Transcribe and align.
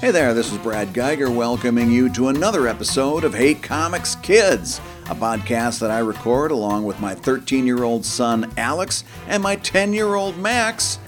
Hey 0.00 0.12
there, 0.12 0.32
this 0.32 0.50
is 0.50 0.56
Brad 0.56 0.94
Guigar 0.94 1.28
welcoming 1.28 1.90
you 1.90 2.08
to 2.14 2.28
another 2.28 2.66
episode 2.66 3.22
of 3.22 3.34
Hey 3.34 3.52
Comics 3.52 4.14
Kids, 4.14 4.80
a 5.10 5.14
podcast 5.14 5.78
that 5.80 5.90
I 5.90 5.98
record 5.98 6.52
along 6.52 6.84
with 6.84 6.98
my 7.00 7.14
13 7.14 7.66
year 7.66 7.84
old 7.84 8.06
son 8.06 8.50
Alex 8.56 9.04
and 9.28 9.42
my 9.42 9.56
10 9.56 9.92
year 9.92 10.14
old 10.14 10.38
Max 10.38 10.98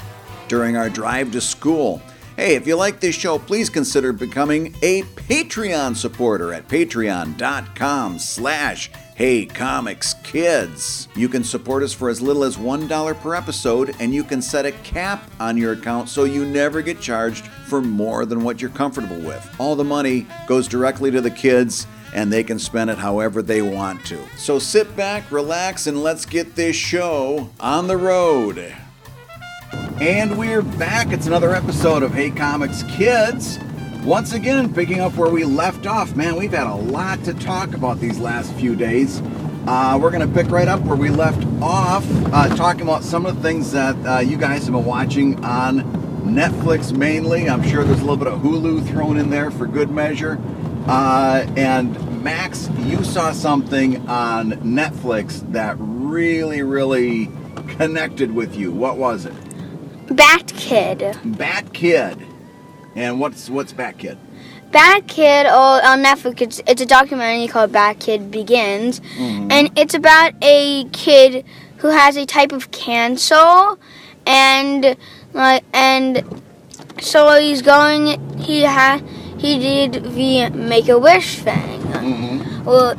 during 0.46 0.76
our 0.76 0.90
drive 0.90 1.32
to 1.32 1.40
school. 1.40 2.02
Hey, 2.36 2.54
if 2.54 2.66
you 2.66 2.76
like 2.76 3.00
this 3.00 3.14
show, 3.14 3.38
please 3.38 3.70
consider 3.70 4.12
becoming 4.12 4.74
a 4.82 5.04
Patreon 5.04 5.96
supporter 5.96 6.52
at 6.52 6.68
patreon.com 6.68 8.18
slash 8.18 8.90
Hey 9.14 9.44
Comics 9.44 10.14
Kids. 10.22 11.06
You 11.14 11.28
can 11.28 11.44
support 11.44 11.82
us 11.82 11.92
for 11.92 12.08
as 12.08 12.22
little 12.22 12.44
as 12.44 12.56
$1 12.56 13.20
per 13.20 13.34
episode, 13.34 13.94
and 14.00 14.14
you 14.14 14.24
can 14.24 14.40
set 14.40 14.64
a 14.64 14.72
cap 14.72 15.30
on 15.38 15.58
your 15.58 15.74
account 15.74 16.08
so 16.08 16.24
you 16.24 16.46
never 16.46 16.80
get 16.80 16.98
charged 16.98 17.46
for 17.46 17.82
more 17.82 18.24
than 18.24 18.42
what 18.42 18.62
you're 18.62 18.70
comfortable 18.70 19.18
with. 19.18 19.54
All 19.58 19.76
the 19.76 19.84
money 19.84 20.26
goes 20.46 20.66
directly 20.66 21.10
to 21.10 21.20
the 21.20 21.30
kids, 21.30 21.86
and 22.14 22.32
they 22.32 22.42
can 22.42 22.58
spend 22.58 22.88
it 22.88 22.96
however 22.96 23.42
they 23.42 23.60
want 23.60 24.02
to. 24.06 24.18
So 24.38 24.58
sit 24.58 24.96
back, 24.96 25.30
relax, 25.30 25.86
and 25.86 26.02
let's 26.02 26.24
get 26.24 26.54
this 26.54 26.74
show 26.74 27.50
on 27.60 27.88
the 27.88 27.98
road. 27.98 28.74
And 30.00 30.38
we're 30.38 30.62
back. 30.62 31.12
It's 31.12 31.26
another 31.26 31.54
episode 31.54 32.02
of 32.02 32.14
Hey 32.14 32.30
Comics 32.30 32.82
Kids. 32.84 33.58
Once 34.04 34.32
again, 34.32 34.74
picking 34.74 34.98
up 34.98 35.14
where 35.14 35.30
we 35.30 35.44
left 35.44 35.86
off. 35.86 36.16
Man, 36.16 36.34
we've 36.34 36.50
had 36.50 36.66
a 36.66 36.74
lot 36.74 37.22
to 37.22 37.32
talk 37.34 37.72
about 37.72 38.00
these 38.00 38.18
last 38.18 38.52
few 38.54 38.74
days. 38.74 39.22
Uh, 39.64 39.96
we're 40.02 40.10
going 40.10 40.28
to 40.28 40.34
pick 40.34 40.50
right 40.50 40.66
up 40.66 40.80
where 40.80 40.96
we 40.96 41.08
left 41.08 41.46
off, 41.62 42.04
uh, 42.32 42.48
talking 42.56 42.82
about 42.82 43.04
some 43.04 43.26
of 43.26 43.36
the 43.36 43.42
things 43.42 43.70
that 43.70 43.94
uh, 44.04 44.18
you 44.18 44.36
guys 44.36 44.64
have 44.64 44.72
been 44.72 44.84
watching 44.84 45.44
on 45.44 45.82
Netflix 46.24 46.92
mainly. 46.92 47.48
I'm 47.48 47.62
sure 47.62 47.84
there's 47.84 48.00
a 48.00 48.04
little 48.04 48.16
bit 48.16 48.26
of 48.26 48.40
Hulu 48.40 48.88
thrown 48.88 49.18
in 49.18 49.30
there 49.30 49.52
for 49.52 49.68
good 49.68 49.92
measure. 49.92 50.40
Uh, 50.88 51.46
and 51.56 52.24
Max, 52.24 52.68
you 52.78 53.04
saw 53.04 53.30
something 53.30 54.08
on 54.08 54.50
Netflix 54.62 55.48
that 55.52 55.76
really, 55.78 56.62
really 56.62 57.30
connected 57.76 58.34
with 58.34 58.56
you. 58.56 58.72
What 58.72 58.96
was 58.96 59.26
it? 59.26 59.34
Bat 60.08 60.52
Kid. 60.56 61.16
Bat 61.24 61.72
Kid. 61.72 62.26
And 62.94 63.20
what's 63.20 63.48
what's 63.48 63.72
Bat 63.72 63.98
Kid? 63.98 64.18
Bat 64.70 65.06
Kid 65.06 65.46
oh, 65.48 65.80
on 65.84 66.02
Netflix. 66.02 66.40
It's, 66.40 66.62
it's 66.66 66.80
a 66.80 66.86
documentary 66.86 67.46
called 67.46 67.72
Bat 67.72 68.00
Kid 68.00 68.30
Begins, 68.30 69.00
and 69.18 69.70
it's 69.78 69.94
about 69.94 70.32
a 70.42 70.84
kid 70.92 71.44
who 71.78 71.88
has 71.88 72.16
a 72.16 72.24
type 72.24 72.52
of 72.52 72.70
cancer, 72.70 73.76
and 74.26 74.96
like 75.32 75.64
and 75.72 76.42
so 77.00 77.38
he's 77.38 77.62
going. 77.62 78.38
He 78.38 78.62
had 78.62 79.00
he 79.38 79.58
did 79.58 80.04
the 80.14 80.50
Make 80.50 80.88
a 80.88 80.98
Wish 80.98 81.36
thing. 81.36 81.80
Mm-hmm. 81.80 82.64
Well, 82.64 82.96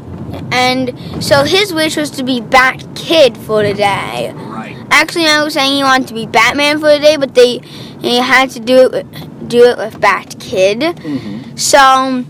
and 0.52 1.24
so 1.24 1.44
his 1.44 1.74
wish 1.74 1.98
was 1.98 2.12
to 2.12 2.24
be 2.24 2.42
Bat 2.42 2.86
Kid 2.96 3.38
for 3.38 3.64
the 3.64 3.74
day. 3.74 4.32
Right. 4.36 4.78
Actually, 4.92 5.26
I 5.26 5.44
was 5.44 5.54
saying 5.54 5.76
he 5.76 5.84
wanted 5.84 6.08
to 6.10 6.14
be 6.14 6.26
Batman 6.28 6.80
for 6.80 6.90
the 6.90 7.00
day, 7.00 7.18
but 7.18 7.34
they 7.34 7.60
he 8.00 8.18
had 8.18 8.50
to 8.52 8.60
do 8.60 8.90
it 8.90 9.08
do 9.48 9.64
it 9.66 9.78
with 9.78 10.00
Bat 10.00 10.36
Kid. 10.40 10.80
Mm-hmm. 10.80 11.56
So, 11.58 12.26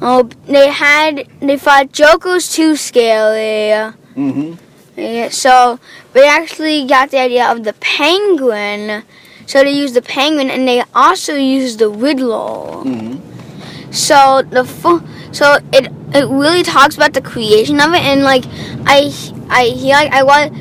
oh, 0.00 0.28
they 0.46 0.68
had 0.70 1.26
they 1.40 1.56
thought 1.56 1.92
Joker's 1.92 2.52
too 2.52 2.76
scary. 2.76 3.92
Mm-hmm. 4.16 4.54
Yeah, 4.96 5.28
so 5.28 5.78
they 6.12 6.26
actually 6.26 6.86
got 6.86 7.10
the 7.10 7.18
idea 7.18 7.46
of 7.50 7.64
the 7.64 7.72
Penguin. 7.74 9.04
So 9.46 9.62
they 9.62 9.72
used 9.72 9.94
the 9.94 10.02
Penguin, 10.02 10.50
and 10.50 10.66
they 10.68 10.82
also 10.94 11.34
used 11.34 11.78
the 11.78 11.88
Riddler. 11.88 12.84
Mm-hmm. 12.84 13.92
So 13.92 14.42
the 14.42 14.64
fu- 14.64 15.02
so 15.32 15.58
it 15.72 15.90
it 16.12 16.26
really 16.28 16.62
talks 16.62 16.96
about 16.96 17.14
the 17.14 17.22
creation 17.22 17.80
of 17.80 17.94
it, 17.94 18.02
and 18.02 18.22
like 18.22 18.44
I 18.86 19.12
I 19.48 19.64
hear 19.66 19.94
like 19.94 20.12
I 20.12 20.22
want, 20.22 20.52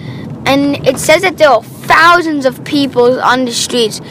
and 0.48 0.88
it 0.88 0.98
says 0.98 1.24
that 1.24 1.38
there 1.38 1.50
are 1.50 1.64
thousands 1.88 2.46
of 2.46 2.64
people 2.64 3.20
on 3.22 3.46
the 3.46 3.52
streets, 3.52 4.02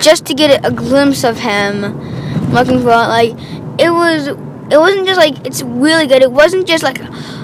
just 0.00 0.24
to 0.26 0.34
get 0.34 0.64
a 0.64 0.70
glimpse 0.70 1.24
of 1.24 1.38
him, 1.38 1.82
looking 2.52 2.80
for 2.80 2.86
like 2.88 3.32
it 3.78 3.90
was. 3.90 4.28
It 4.68 4.78
wasn't 4.78 5.06
just 5.06 5.18
like 5.18 5.46
it's 5.46 5.62
really 5.62 6.06
good. 6.08 6.22
It 6.22 6.32
wasn't 6.32 6.66
just 6.66 6.82
like 6.82 6.98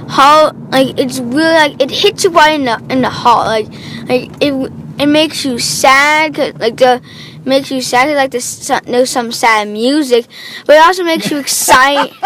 how 0.08 0.50
like 0.70 0.98
it's 0.98 1.20
really 1.20 1.54
like 1.62 1.80
it 1.80 1.90
hits 1.90 2.24
you 2.24 2.30
right 2.30 2.54
in 2.58 2.64
the 2.64 2.82
in 2.90 3.02
the 3.02 3.10
heart. 3.10 3.46
Like 3.46 3.68
like 4.08 4.30
it 4.42 4.52
it 4.98 5.06
makes 5.06 5.44
you 5.44 5.58
sad. 5.58 6.34
'cause, 6.34 6.52
like 6.58 6.76
the 6.78 7.00
makes 7.44 7.70
you 7.70 7.80
sad. 7.80 8.08
'cause, 8.08 8.16
like 8.16 8.30
there's 8.32 8.44
some, 8.44 8.80
there's 8.86 9.10
some 9.10 9.30
sad 9.30 9.68
music, 9.68 10.26
but 10.66 10.74
it 10.76 10.82
also 10.82 11.04
makes 11.04 11.30
you 11.30 11.38
excited. 11.38 12.12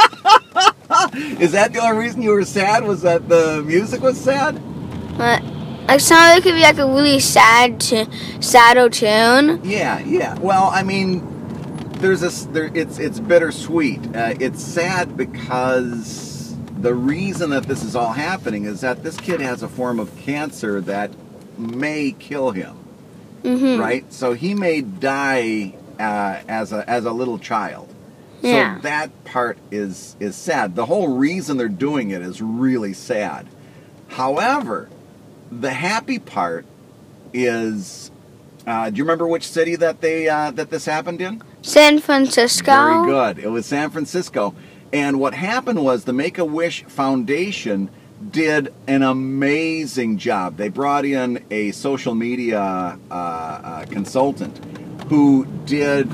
Is 1.41 1.53
that 1.53 1.73
the 1.75 1.81
only 1.81 1.99
reason 1.99 2.23
you 2.23 2.31
were 2.31 2.45
sad? 2.45 2.85
Was 2.85 3.03
that 3.03 3.29
the 3.29 3.63
music 3.67 4.01
was 4.01 4.19
sad? 4.19 4.61
But, 5.19 5.43
like 5.89 6.01
some 6.01 6.19
of 6.33 6.39
it 6.39 6.43
could 6.43 6.55
be 6.55 6.63
like 6.63 6.79
a 6.79 6.87
really 6.87 7.21
sad, 7.21 7.81
t- 7.81 8.07
sadder 8.41 8.89
tune. 8.89 9.61
Yeah, 9.65 9.99
yeah. 10.01 10.39
Well, 10.39 10.65
I 10.73 10.83
mean, 10.83 11.23
there's 11.99 12.21
this. 12.21 12.45
There, 12.45 12.71
it's 12.75 12.99
it's 12.99 13.21
bittersweet. 13.21 14.15
Uh, 14.15 14.35
it's 14.41 14.63
sad 14.63 15.17
because 15.17 16.57
the 16.81 16.95
reason 16.95 17.51
that 17.51 17.65
this 17.65 17.83
is 17.83 17.97
all 17.97 18.13
happening 18.13 18.65
is 18.65 18.81
that 18.83 19.03
this 19.03 19.17
kid 19.17 19.41
has 19.41 19.63
a 19.63 19.69
form 19.69 19.99
of 19.99 20.15
cancer 20.19 20.81
that 20.83 21.11
may 21.59 22.13
kill 22.19 22.51
him. 22.51 22.75
hmm 23.43 23.79
Right. 23.79 24.13
So 24.13 24.35
he 24.35 24.55
may 24.55 24.83
die 24.83 25.75
uh, 25.99 26.41
as 26.49 26.73
a 26.73 26.89
as 26.89 27.05
a 27.05 27.13
little 27.13 27.39
child. 27.39 27.89
Yeah. 28.43 28.77
So 28.77 28.83
that 28.83 29.25
part 29.25 29.57
is 29.71 30.17
is 30.21 30.37
sad. 30.37 30.75
The 30.77 30.87
whole 30.87 31.17
reason 31.17 31.57
they're 31.57 31.69
doing 31.69 32.11
it 32.11 32.21
is 32.21 32.43
really 32.43 32.93
sad. 32.93 33.47
However, 34.09 34.89
the 35.51 35.73
happy 35.73 36.19
part 36.19 36.67
is. 37.33 38.11
Uh, 38.67 38.91
do 38.91 38.97
you 38.97 39.05
remember 39.05 39.29
which 39.29 39.47
city 39.47 39.77
that 39.77 40.01
they 40.01 40.29
uh, 40.29 40.51
that 40.53 40.71
this 40.71 40.85
happened 40.85 41.21
in? 41.21 41.43
San 41.63 42.01
Francisco. 42.01 42.73
Very 42.73 43.07
good. 43.07 43.39
It 43.39 43.49
was 43.49 43.67
San 43.67 43.91
Francisco. 43.91 44.55
And 44.93 45.21
what 45.21 45.35
happened 45.35 45.85
was 45.85 46.05
the 46.05 46.13
Make 46.13 46.39
a 46.39 46.45
Wish 46.45 46.85
Foundation 46.85 47.91
did 48.31 48.73
an 48.87 49.03
amazing 49.03 50.19
job. 50.19 50.57
They 50.57 50.69
brought 50.69 51.05
in 51.05 51.45
a 51.51 51.73
social 51.73 52.15
media 52.15 52.61
uh, 52.61 53.15
uh, 53.15 53.85
consultant 53.87 54.59
who 55.09 55.47
did 55.65 56.11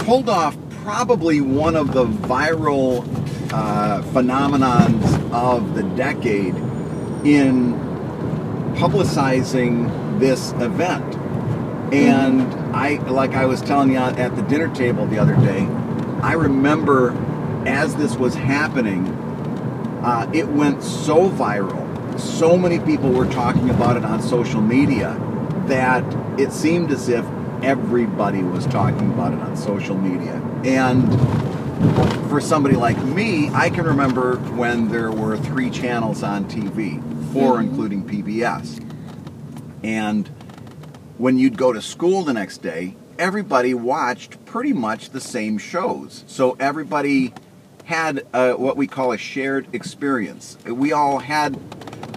pulled 0.00 0.28
off 0.28 0.56
probably 0.82 1.40
one 1.40 1.76
of 1.76 1.92
the 1.92 2.04
viral 2.04 3.06
uh, 3.52 4.02
phenomenons 4.12 5.32
of 5.32 5.74
the 5.74 5.82
decade 5.96 6.54
in 7.24 7.72
publicizing 8.74 10.18
this 10.18 10.52
event. 10.52 11.14
And 11.92 12.42
I, 12.74 12.96
like 13.08 13.34
I 13.34 13.46
was 13.46 13.60
telling 13.60 13.92
you 13.92 13.98
at 13.98 14.34
the 14.34 14.42
dinner 14.42 14.72
table 14.74 15.06
the 15.06 15.18
other 15.18 15.36
day, 15.36 15.66
I 16.22 16.32
remember 16.32 17.10
as 17.66 17.94
this 17.96 18.16
was 18.16 18.34
happening, 18.34 19.06
uh, 20.02 20.30
it 20.34 20.48
went 20.48 20.82
so 20.82 21.30
viral. 21.30 21.80
So 22.18 22.56
many 22.56 22.78
people 22.78 23.10
were 23.10 23.26
talking 23.26 23.70
about 23.70 23.96
it 23.96 24.04
on 24.04 24.22
social 24.22 24.60
media 24.60 25.18
that 25.66 26.04
it 26.38 26.52
seemed 26.52 26.90
as 26.90 27.08
if 27.08 27.24
everybody 27.62 28.42
was 28.42 28.66
talking 28.66 29.10
about 29.12 29.32
it 29.32 29.40
on 29.40 29.56
social 29.56 29.96
media. 29.96 30.34
And 30.64 31.08
for 32.28 32.40
somebody 32.40 32.76
like 32.76 32.98
me, 33.04 33.48
I 33.50 33.70
can 33.70 33.84
remember 33.84 34.36
when 34.56 34.88
there 34.88 35.10
were 35.10 35.36
three 35.36 35.70
channels 35.70 36.22
on 36.22 36.44
TV, 36.44 37.00
4 37.34 37.60
including 37.60 38.08
PBS. 38.08 38.80
And 39.82 40.28
when 41.18 41.36
you'd 41.36 41.58
go 41.58 41.72
to 41.72 41.82
school 41.82 42.22
the 42.22 42.32
next 42.32 42.58
day, 42.58 42.96
everybody 43.18 43.74
watched 43.74 44.44
pretty 44.46 44.72
much 44.72 45.10
the 45.10 45.20
same 45.20 45.58
shows. 45.58 46.24
So 46.26 46.56
everybody 46.60 47.34
had 47.84 48.26
uh, 48.32 48.52
what 48.52 48.76
we 48.76 48.86
call 48.86 49.12
a 49.12 49.18
shared 49.18 49.66
experience. 49.74 50.56
We 50.64 50.92
all 50.92 51.18
had, 51.18 51.58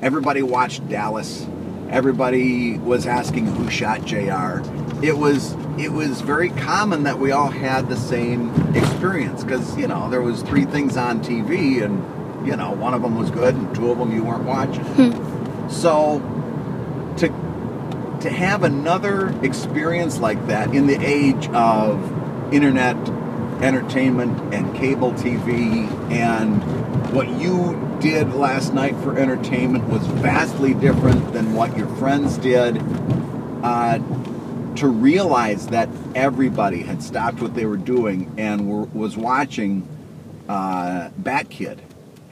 everybody 0.02 0.44
watched 0.44 0.88
Dallas. 0.88 1.48
Everybody 1.90 2.78
was 2.78 3.08
asking 3.08 3.48
who 3.48 3.70
shot 3.72 4.06
JR. 4.06 4.62
It 5.04 5.18
was 5.18 5.56
it 5.78 5.92
was 5.92 6.22
very 6.22 6.50
common 6.50 7.04
that 7.04 7.20
we 7.20 7.32
all 7.32 7.50
had 7.50 7.88
the 7.88 7.96
same 7.96 8.50
experience 8.76 9.44
because 9.44 9.78
you 9.78 9.88
know 9.88 10.10
there 10.10 10.22
was 10.22 10.42
three 10.42 10.66
things 10.66 10.98
on 10.98 11.24
TV 11.24 11.84
and 11.84 12.04
you 12.48 12.56
know 12.56 12.72
one 12.72 12.94
of 12.94 13.02
them 13.02 13.16
was 13.16 13.30
good 13.30 13.54
and 13.54 13.76
two 13.76 13.92
of 13.92 13.98
them 13.98 14.16
you 14.16 14.24
weren't 14.24 14.46
watching. 14.46 14.84
So 15.70 16.20
to 17.18 17.28
to 18.22 18.30
have 18.30 18.64
another 18.64 19.30
experience 19.44 20.18
like 20.18 20.48
that 20.48 20.74
in 20.74 20.88
the 20.88 20.96
age 20.96 21.48
of 21.50 22.54
internet 22.54 22.96
entertainment 23.62 24.54
and 24.54 24.74
cable 24.76 25.12
TV 25.14 25.90
and 26.12 26.62
what 27.14 27.28
you 27.28 27.98
did 28.00 28.34
last 28.34 28.74
night 28.74 28.96
for 28.98 29.18
entertainment 29.18 29.84
was 29.86 30.06
vastly 30.08 30.74
different 30.74 31.34
than 31.34 31.54
what 31.54 31.76
your 31.78 31.88
friends 31.96 32.38
did. 32.38 32.82
Uh, 33.64 34.00
to 34.76 34.88
realize 34.88 35.68
that 35.68 35.90
everybody 36.14 36.84
had 36.84 37.02
stopped 37.02 37.42
what 37.42 37.56
they 37.56 37.66
were 37.66 37.78
doing 37.78 38.32
and 38.38 38.70
were, 38.70 38.84
was 38.84 39.18
watching 39.18 39.88
uh, 40.48 41.10
Bat 41.18 41.50
Kid 41.50 41.82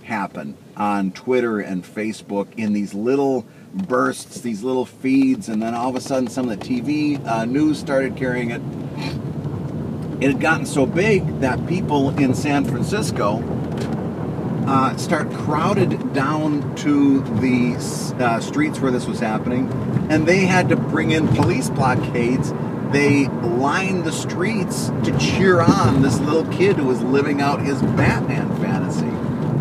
happen 0.06 0.56
on 0.78 1.12
Twitter 1.12 1.60
and 1.60 1.84
Facebook 1.84 2.48
in 2.58 2.74
these 2.74 2.94
little 2.94 3.46
bursts, 3.74 4.42
these 4.42 4.64
little 4.64 4.86
feeds, 4.86 5.50
and 5.50 5.62
then 5.62 5.74
all 5.74 5.90
of 5.90 5.96
a 5.96 6.02
sudden 6.02 6.28
some 6.28 6.50
of 6.50 6.60
the 6.60 6.66
TV 6.66 7.24
uh, 7.28 7.46
news 7.46 7.78
started 7.78 8.16
carrying 8.16 8.52
it. 8.52 8.62
It 10.24 10.32
had 10.32 10.40
gotten 10.40 10.66
so 10.66 10.86
big 10.86 11.42
that 11.42 11.68
people 11.68 12.18
in 12.18 12.34
San 12.34 12.64
Francisco 12.64 13.44
uh, 14.66 14.96
start 14.98 15.32
crowded 15.32 16.14
down 16.14 16.76
to 16.78 17.22
the 17.40 17.76
uh, 18.20 18.40
streets 18.40 18.80
where 18.80 18.92
this 18.92 19.06
was 19.06 19.20
happening, 19.20 19.72
and 20.10 20.26
they 20.26 20.46
had 20.46 20.70
to 20.70 20.76
bring 20.76 21.12
in 21.12 21.28
police 21.28 21.70
blockades. 21.70 22.54
They 22.92 23.28
lined 23.28 24.06
the 24.06 24.12
streets 24.12 24.88
to 25.04 25.18
cheer 25.20 25.60
on 25.62 26.02
this 26.02 26.20
little 26.20 26.46
kid 26.52 26.78
who 26.78 26.86
was 26.86 27.02
living 27.02 27.42
out 27.42 27.62
his 27.62 27.82
Batman 27.82 28.56
fantasy. 28.58 29.15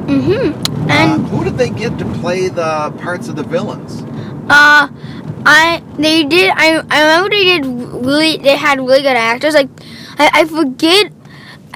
Mm-hmm. 0.06 0.91
Uh, 0.91 0.93
And 0.93 1.27
who 1.29 1.45
did 1.45 1.56
they 1.56 1.71
get 1.71 1.99
to 1.99 2.05
play 2.21 2.49
the 2.49 2.93
parts 2.99 3.29
of 3.29 3.37
the 3.37 3.43
villains? 3.45 4.03
uh, 4.51 4.89
I 5.47 5.83
they 5.99 6.25
did. 6.25 6.51
I 6.55 6.83
I 6.91 7.03
remember 7.03 7.31
they 7.31 7.45
did 7.45 7.65
really. 7.67 8.37
They 8.39 8.56
had 8.56 8.79
really 8.79 9.03
good 9.03 9.17
actors. 9.17 9.55
Like 9.55 9.69
I, 10.19 10.31
I 10.33 10.45
forget. 10.45 11.12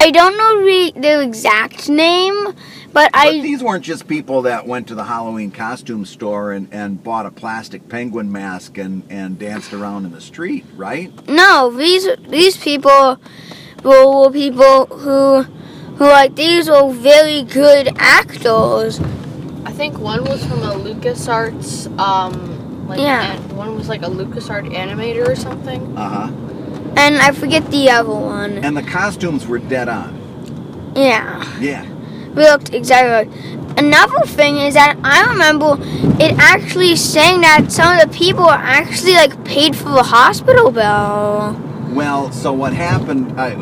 I 0.01 0.11
don't 0.11 0.37
know 0.37 0.63
re- 0.63 0.93
their 0.95 1.21
exact 1.21 1.89
name, 1.89 2.45
but 2.93 2.93
But 2.93 3.09
I 3.13 3.41
these 3.41 3.61
weren't 3.61 3.83
just 3.83 4.07
people 4.07 4.41
that 4.43 4.65
went 4.65 4.87
to 4.87 4.95
the 4.95 5.03
Halloween 5.03 5.51
costume 5.51 6.05
store 6.05 6.53
and, 6.53 6.69
and 6.71 7.03
bought 7.03 7.25
a 7.25 7.31
plastic 7.31 7.89
penguin 7.89 8.31
mask 8.31 8.77
and, 8.77 9.03
and 9.09 9.37
danced 9.37 9.73
around 9.73 10.05
in 10.05 10.11
the 10.13 10.21
street, 10.21 10.63
right? 10.77 11.11
no 11.27 11.69
these 11.75 12.07
these 12.29 12.55
people 12.55 13.19
were, 13.83 14.23
were 14.23 14.31
people 14.31 14.85
who 14.85 15.45
like 16.07 16.35
these 16.35 16.69
were 16.69 16.91
very 16.91 17.43
good 17.43 17.89
actors. 17.97 18.99
I 19.65 19.71
think 19.71 19.97
one 19.99 20.23
was 20.23 20.43
from 20.45 20.61
a 20.63 20.73
LucasArts, 20.73 21.97
um, 21.99 22.87
like, 22.87 22.99
Yeah. 22.99 23.33
an- 23.33 23.55
one 23.55 23.75
was 23.75 23.87
like 23.89 24.01
a 24.03 24.09
LucasArts 24.09 24.73
animator 24.73 25.27
or 25.27 25.35
something. 25.35 25.93
Uh 25.97 26.09
huh. 26.09 26.27
And 26.97 27.17
I 27.17 27.31
forget 27.31 27.69
the 27.71 27.89
other 27.91 28.09
one. 28.13 28.57
And 28.59 28.75
the 28.75 28.81
costumes 28.83 29.45
were 29.47 29.59
dead 29.59 29.87
on. 29.89 30.91
Yeah. 30.95 31.43
Yeah. 31.59 31.85
We 32.35 32.43
looked 32.43 32.73
exactly 32.73 33.11
right. 33.11 33.29
Another 33.77 34.19
thing 34.25 34.57
is 34.57 34.73
that 34.73 34.97
I 35.03 35.23
remember 35.31 35.77
it 36.19 36.35
actually 36.37 36.95
saying 36.95 37.41
that 37.41 37.71
some 37.71 37.97
of 37.97 38.01
the 38.01 38.07
people 38.17 38.43
are 38.43 38.57
actually 38.59 39.13
like 39.13 39.43
paid 39.45 39.75
for 39.75 39.89
the 39.89 40.03
hospital 40.03 40.71
bill. 40.71 41.55
Well, 41.89 42.31
so 42.31 42.53
what 42.53 42.73
happened? 42.73 43.39
I, 43.39 43.55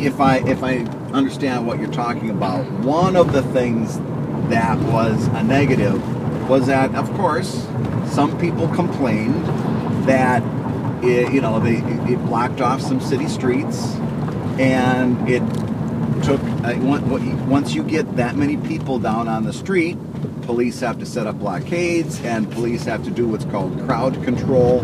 if 0.00 0.20
I 0.20 0.38
if 0.38 0.62
I 0.62 0.78
understand 1.12 1.66
what 1.66 1.80
you're 1.80 1.90
talking 1.90 2.30
about, 2.30 2.70
one 2.82 3.16
of 3.16 3.32
the 3.32 3.42
things 3.42 3.98
that 4.48 4.78
was 4.78 5.26
a 5.28 5.42
negative 5.42 6.48
was 6.48 6.68
that, 6.68 6.94
of 6.94 7.12
course, 7.14 7.66
some 8.06 8.38
people 8.38 8.68
complained 8.68 9.44
that 10.06 10.42
it, 11.04 11.32
you 11.32 11.40
know 11.40 11.58
they 11.58 11.78
it 12.12 12.24
blocked 12.26 12.60
off 12.60 12.80
some 12.80 13.00
city 13.00 13.26
streets, 13.26 13.94
and 14.58 15.28
it 15.28 15.40
took 16.22 16.40
uh, 16.64 16.74
once 17.48 17.74
you 17.74 17.82
get 17.82 18.16
that 18.16 18.36
many 18.36 18.56
people 18.56 19.00
down 19.00 19.26
on 19.26 19.42
the 19.42 19.52
street, 19.52 19.96
police 20.48 20.80
have 20.80 20.98
to 20.98 21.04
set 21.04 21.26
up 21.26 21.38
blockades 21.38 22.22
and 22.22 22.50
police 22.50 22.84
have 22.84 23.04
to 23.04 23.10
do 23.10 23.28
what's 23.28 23.44
called 23.44 23.78
crowd 23.80 24.14
control. 24.24 24.80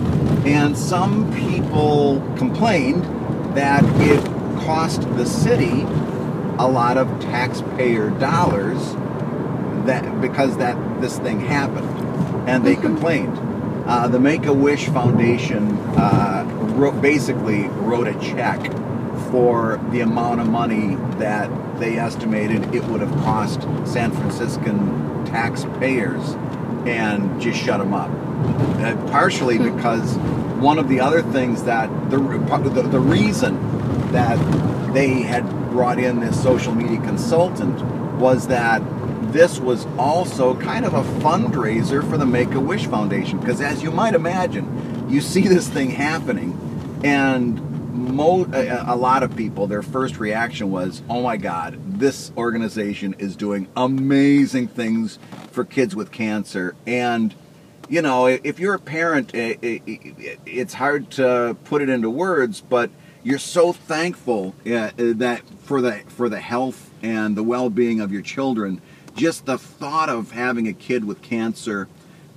And 0.46 0.76
some 0.76 1.32
people 1.32 2.20
complained 2.36 3.02
that 3.56 3.82
it 4.02 4.22
cost 4.66 5.00
the 5.16 5.24
city 5.24 5.80
a 6.58 6.68
lot 6.68 6.98
of 6.98 7.08
taxpayer 7.18 8.10
dollars 8.10 8.92
that 9.86 10.20
because 10.20 10.58
that 10.58 10.76
this 11.00 11.18
thing 11.20 11.40
happened, 11.40 11.88
and 12.46 12.62
they 12.62 12.76
complained. 12.76 13.34
Uh, 13.86 14.06
the 14.06 14.20
Make 14.20 14.44
a 14.44 14.52
Wish 14.52 14.88
Foundation 14.88 15.78
uh, 15.96 16.44
wrote, 16.76 17.00
basically 17.00 17.68
wrote 17.68 18.06
a 18.06 18.18
check 18.20 18.60
for 19.30 19.80
the 19.92 20.00
amount 20.00 20.42
of 20.42 20.46
money 20.46 20.96
that 21.16 21.48
they 21.80 21.96
estimated 21.96 22.74
it 22.74 22.84
would 22.84 23.00
have 23.00 23.12
cost 23.22 23.62
San 23.90 24.12
Franciscan 24.12 25.13
taxpayers, 25.34 26.22
and 26.86 27.40
just 27.40 27.60
shut 27.60 27.78
them 27.80 27.92
up. 27.92 28.10
Uh, 28.80 28.94
partially 29.10 29.58
because 29.58 30.16
one 30.60 30.78
of 30.78 30.88
the 30.88 31.00
other 31.00 31.22
things 31.22 31.64
that 31.64 31.88
the, 32.10 32.18
the 32.18 32.82
the 32.82 33.00
reason 33.00 33.52
that 34.12 34.38
they 34.94 35.22
had 35.22 35.48
brought 35.70 35.98
in 35.98 36.20
this 36.20 36.40
social 36.40 36.72
media 36.72 36.98
consultant 36.98 37.82
was 38.20 38.46
that 38.46 38.80
this 39.32 39.58
was 39.58 39.86
also 39.98 40.54
kind 40.60 40.84
of 40.84 40.94
a 40.94 41.02
fundraiser 41.20 42.08
for 42.08 42.16
the 42.16 42.26
Make 42.26 42.52
a 42.52 42.60
Wish 42.60 42.86
Foundation. 42.86 43.38
Because 43.40 43.60
as 43.60 43.82
you 43.82 43.90
might 43.90 44.14
imagine, 44.14 45.08
you 45.10 45.20
see 45.20 45.48
this 45.48 45.68
thing 45.68 45.90
happening, 45.90 47.00
and 47.02 47.60
mo- 47.92 48.48
a, 48.52 48.94
a 48.94 48.96
lot 48.96 49.24
of 49.24 49.34
people, 49.34 49.66
their 49.66 49.82
first 49.82 50.18
reaction 50.18 50.70
was, 50.70 51.02
"Oh 51.08 51.22
my 51.22 51.36
God, 51.36 51.83
this 51.98 52.32
organization 52.36 53.14
is 53.18 53.36
doing 53.36 53.68
amazing 53.76 54.68
things 54.68 55.18
for 55.50 55.64
kids 55.64 55.96
with 55.96 56.10
cancer." 56.10 56.74
And 56.86 57.34
you 57.88 58.02
know, 58.02 58.26
if 58.26 58.58
you're 58.58 58.74
a 58.74 58.78
parent, 58.78 59.30
it's 59.34 60.74
hard 60.74 61.10
to 61.12 61.56
put 61.64 61.82
it 61.82 61.88
into 61.88 62.08
words, 62.10 62.60
but 62.60 62.90
you're 63.22 63.38
so 63.38 63.72
thankful 63.72 64.54
uh, 64.66 64.90
that 64.96 65.42
for 65.62 65.80
the 65.80 66.02
for 66.08 66.28
the 66.28 66.40
health 66.40 66.90
and 67.02 67.36
the 67.36 67.42
well-being 67.42 68.00
of 68.00 68.12
your 68.12 68.22
children. 68.22 68.80
Just 69.16 69.46
the 69.46 69.58
thought 69.58 70.08
of 70.08 70.32
having 70.32 70.66
a 70.66 70.72
kid 70.72 71.04
with 71.04 71.22
cancer, 71.22 71.88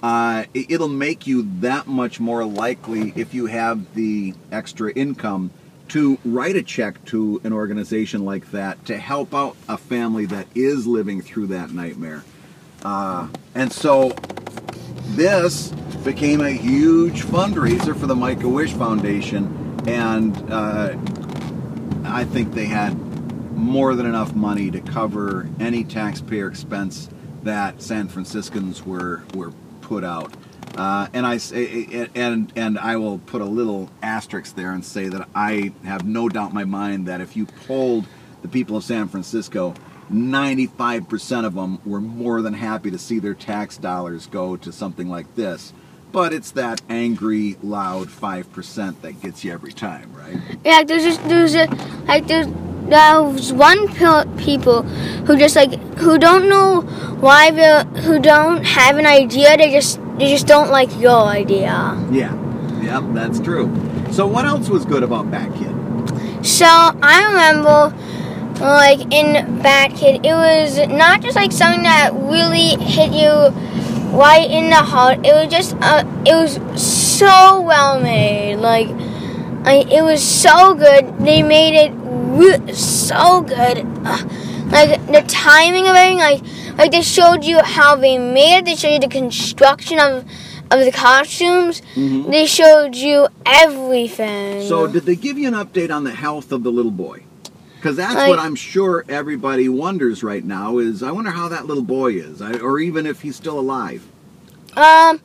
uh, 0.04 0.46
it'll 0.54 0.88
make 0.88 1.26
you 1.26 1.48
that 1.60 1.88
much 1.88 2.20
more 2.20 2.46
likely 2.46 3.14
if 3.16 3.34
you 3.34 3.48
have 3.48 3.96
the 3.96 4.34
extra 4.52 4.92
income 4.92 5.50
to 5.90 6.18
write 6.26 6.56
a 6.56 6.64
check 6.64 7.04
to 7.06 7.42
an 7.44 7.54
organization 7.54 8.26
like 8.26 8.52
that 8.52 8.86
to 8.86 8.98
help 8.98 9.34
out 9.34 9.56
a 9.68 9.78
family 9.78 10.26
that 10.26 10.48
is 10.56 10.88
living 10.88 11.22
through 11.22 11.48
that 11.48 11.72
nightmare. 11.72 12.24
Uh, 12.84 13.28
and 13.56 13.72
so 13.72 14.10
this 15.16 15.70
became 16.04 16.42
a 16.42 16.52
huge 16.52 17.24
fundraiser 17.24 17.98
for 17.98 18.08
the 18.08 18.16
Make 18.16 18.44
a 18.44 18.50
Wish 18.50 18.74
Foundation, 18.74 19.84
and 19.88 20.36
uh, 20.52 20.96
I 22.06 22.24
think 22.26 22.54
they 22.54 22.66
had 22.66 22.96
more 23.56 23.96
than 23.96 24.06
enough 24.06 24.36
money 24.36 24.70
to 24.72 24.80
cover 24.80 25.50
any 25.60 25.84
taxpayer 25.84 26.48
expense 26.48 27.10
that 27.44 27.82
San 27.82 28.08
Franciscans 28.08 28.86
were 28.86 29.24
were 29.34 29.52
put 29.82 30.04
out. 30.04 30.34
Uh, 30.78 31.08
and 31.12 31.26
I 31.26 31.38
say, 31.38 32.08
and 32.14 32.54
and 32.56 32.78
I 32.78 32.98
will 32.98 33.18
put 33.18 33.42
a 33.42 33.46
little 33.46 33.90
asterisk 34.04 34.56
there 34.56 34.72
and 34.72 34.86
say 34.86 35.10
that 35.10 35.28
I 35.34 35.74
have 35.84 36.06
no 36.06 36.30
doubt 36.30 36.50
in 36.50 36.56
my 36.56 36.66
mind 36.66 37.08
that 37.08 37.20
if 37.20 37.36
you 37.36 37.48
polled 37.48 38.06
the 38.44 38.48
people 38.48 38.78
of 38.78 38.84
San 38.84 39.08
Francisco, 39.08 39.74
95% 40.12 41.46
of 41.46 41.56
them 41.56 41.80
were 41.84 42.00
more 42.00 42.42
than 42.42 42.54
happy 42.54 42.92
to 42.92 42.98
see 42.98 43.20
their 43.20 43.34
tax 43.34 43.78
dollars 43.78 44.28
go 44.28 44.56
to 44.58 44.72
something 44.72 45.10
like 45.10 45.36
this. 45.36 45.74
But 46.12 46.32
it's 46.32 46.52
that 46.52 46.82
angry, 46.90 47.58
loud 47.62 48.08
5% 48.08 49.02
that 49.02 49.22
gets 49.22 49.44
you 49.44 49.52
every 49.52 49.74
time, 49.74 50.14
right? 50.14 50.38
Yeah, 50.64 50.84
there's 50.84 51.04
just 51.04 51.28
there's 51.28 51.56
like 52.08 52.28
there's 52.28 53.52
one 53.52 53.88
people 54.38 54.84
who 54.84 55.38
just 55.38 55.56
like 55.56 55.74
who 55.98 56.18
don't 56.18 56.48
know 56.48 56.82
why 57.20 57.52
they 57.52 58.02
who 58.02 58.20
don't 58.20 58.64
have 58.64 58.98
an 58.98 59.06
idea. 59.06 59.58
They 59.58 59.72
just 59.72 60.00
they 60.18 60.30
just 60.30 60.48
don't 60.48 60.70
like 60.70 60.90
your 61.00 61.26
idea. 61.26 61.96
Yeah, 62.12 62.34
yep, 62.82 63.04
that's 63.14 63.40
true. 63.40 63.72
So, 64.12 64.26
what 64.28 64.46
else 64.46 64.70
was 64.70 64.86
good 64.86 65.04
about 65.04 65.30
Bat 65.30 65.54
Kid? 65.56 65.78
So 66.46 66.66
I 66.66 67.26
remember, 67.28 67.96
like 68.62 69.02
in 69.14 69.62
Bat 69.62 69.96
Kid, 69.96 70.26
it 70.26 70.34
was 70.34 70.88
not 70.88 71.22
just 71.22 71.36
like 71.36 71.52
something 71.52 71.84
that 71.84 72.14
really 72.14 72.82
hit 72.84 73.12
you 73.12 73.50
right 74.18 74.50
in 74.50 74.70
the 74.70 74.78
heart. 74.78 75.20
It 75.26 75.34
was 75.34 75.52
just, 75.52 75.76
uh, 75.82 76.04
it 76.26 76.34
was 76.34 76.56
so 76.82 77.60
well 77.62 78.00
made. 78.00 78.56
Like, 78.56 78.88
I, 79.66 79.86
it 79.92 80.04
was 80.04 80.24
so 80.24 80.74
good. 80.74 81.20
They 81.20 81.44
made 81.44 81.76
it 81.76 81.92
re- 81.94 82.74
so 82.74 83.42
good. 83.42 83.86
Uh, 84.06 84.24
like 84.72 85.06
the 85.08 85.24
timing 85.28 85.88
of 85.88 85.96
everything, 85.96 86.18
like, 86.18 86.78
like 86.78 86.92
they 86.92 87.02
showed 87.02 87.44
you 87.44 87.60
how 87.64 87.96
they 87.96 88.18
made 88.18 88.60
it. 88.60 88.66
They 88.66 88.76
showed 88.76 88.94
you 88.94 89.00
the 89.00 89.08
construction 89.08 90.00
of. 90.00 90.26
Of 90.70 90.82
the 90.82 90.92
costumes, 90.92 91.82
Mhm. 91.96 92.30
they 92.30 92.46
showed 92.46 92.94
you 92.94 93.30
everything. 93.46 94.68
So, 94.68 94.86
did 94.86 95.06
they 95.06 95.16
give 95.16 95.38
you 95.38 95.48
an 95.48 95.54
update 95.54 95.92
on 95.96 96.04
the 96.04 96.12
health 96.12 96.52
of 96.52 96.64
the 96.64 96.70
little 96.70 96.92
boy? 96.92 97.22
Because 97.78 97.96
that's 97.96 98.16
Like- 98.16 98.30
what 98.30 98.38
I'm 98.40 98.56
sure 98.56 99.06
everybody 99.08 99.70
wonders 99.70 100.24
right 100.24 100.44
now 100.44 100.78
is 100.78 101.02
I 101.02 101.12
wonder 101.12 101.30
how 101.32 101.48
that 101.48 101.68
little 101.68 101.84
boy 101.84 102.16
is, 102.16 102.42
I, 102.42 102.52
or 102.58 102.80
even 102.80 103.06
if 103.06 103.22
he's 103.22 103.38
still 103.38 103.58
alive. 103.58 104.02
Um, 104.76 105.22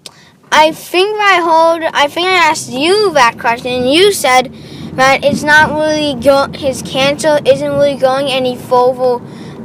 I 0.52 0.70
think 0.70 1.18
I 1.20 1.40
hold. 1.40 1.82
I 1.92 2.06
think 2.06 2.28
I 2.28 2.34
asked 2.34 2.70
you 2.70 3.10
that 3.14 3.36
question, 3.40 3.72
and 3.72 3.92
you 3.92 4.12
said 4.12 4.52
that 4.92 5.24
it's 5.24 5.42
not 5.42 5.70
really 5.70 6.20
go. 6.20 6.48
His 6.52 6.82
cancer 6.82 7.38
isn't 7.46 7.70
really 7.70 7.96
going 7.96 8.28
any 8.28 8.56
further 8.56 9.20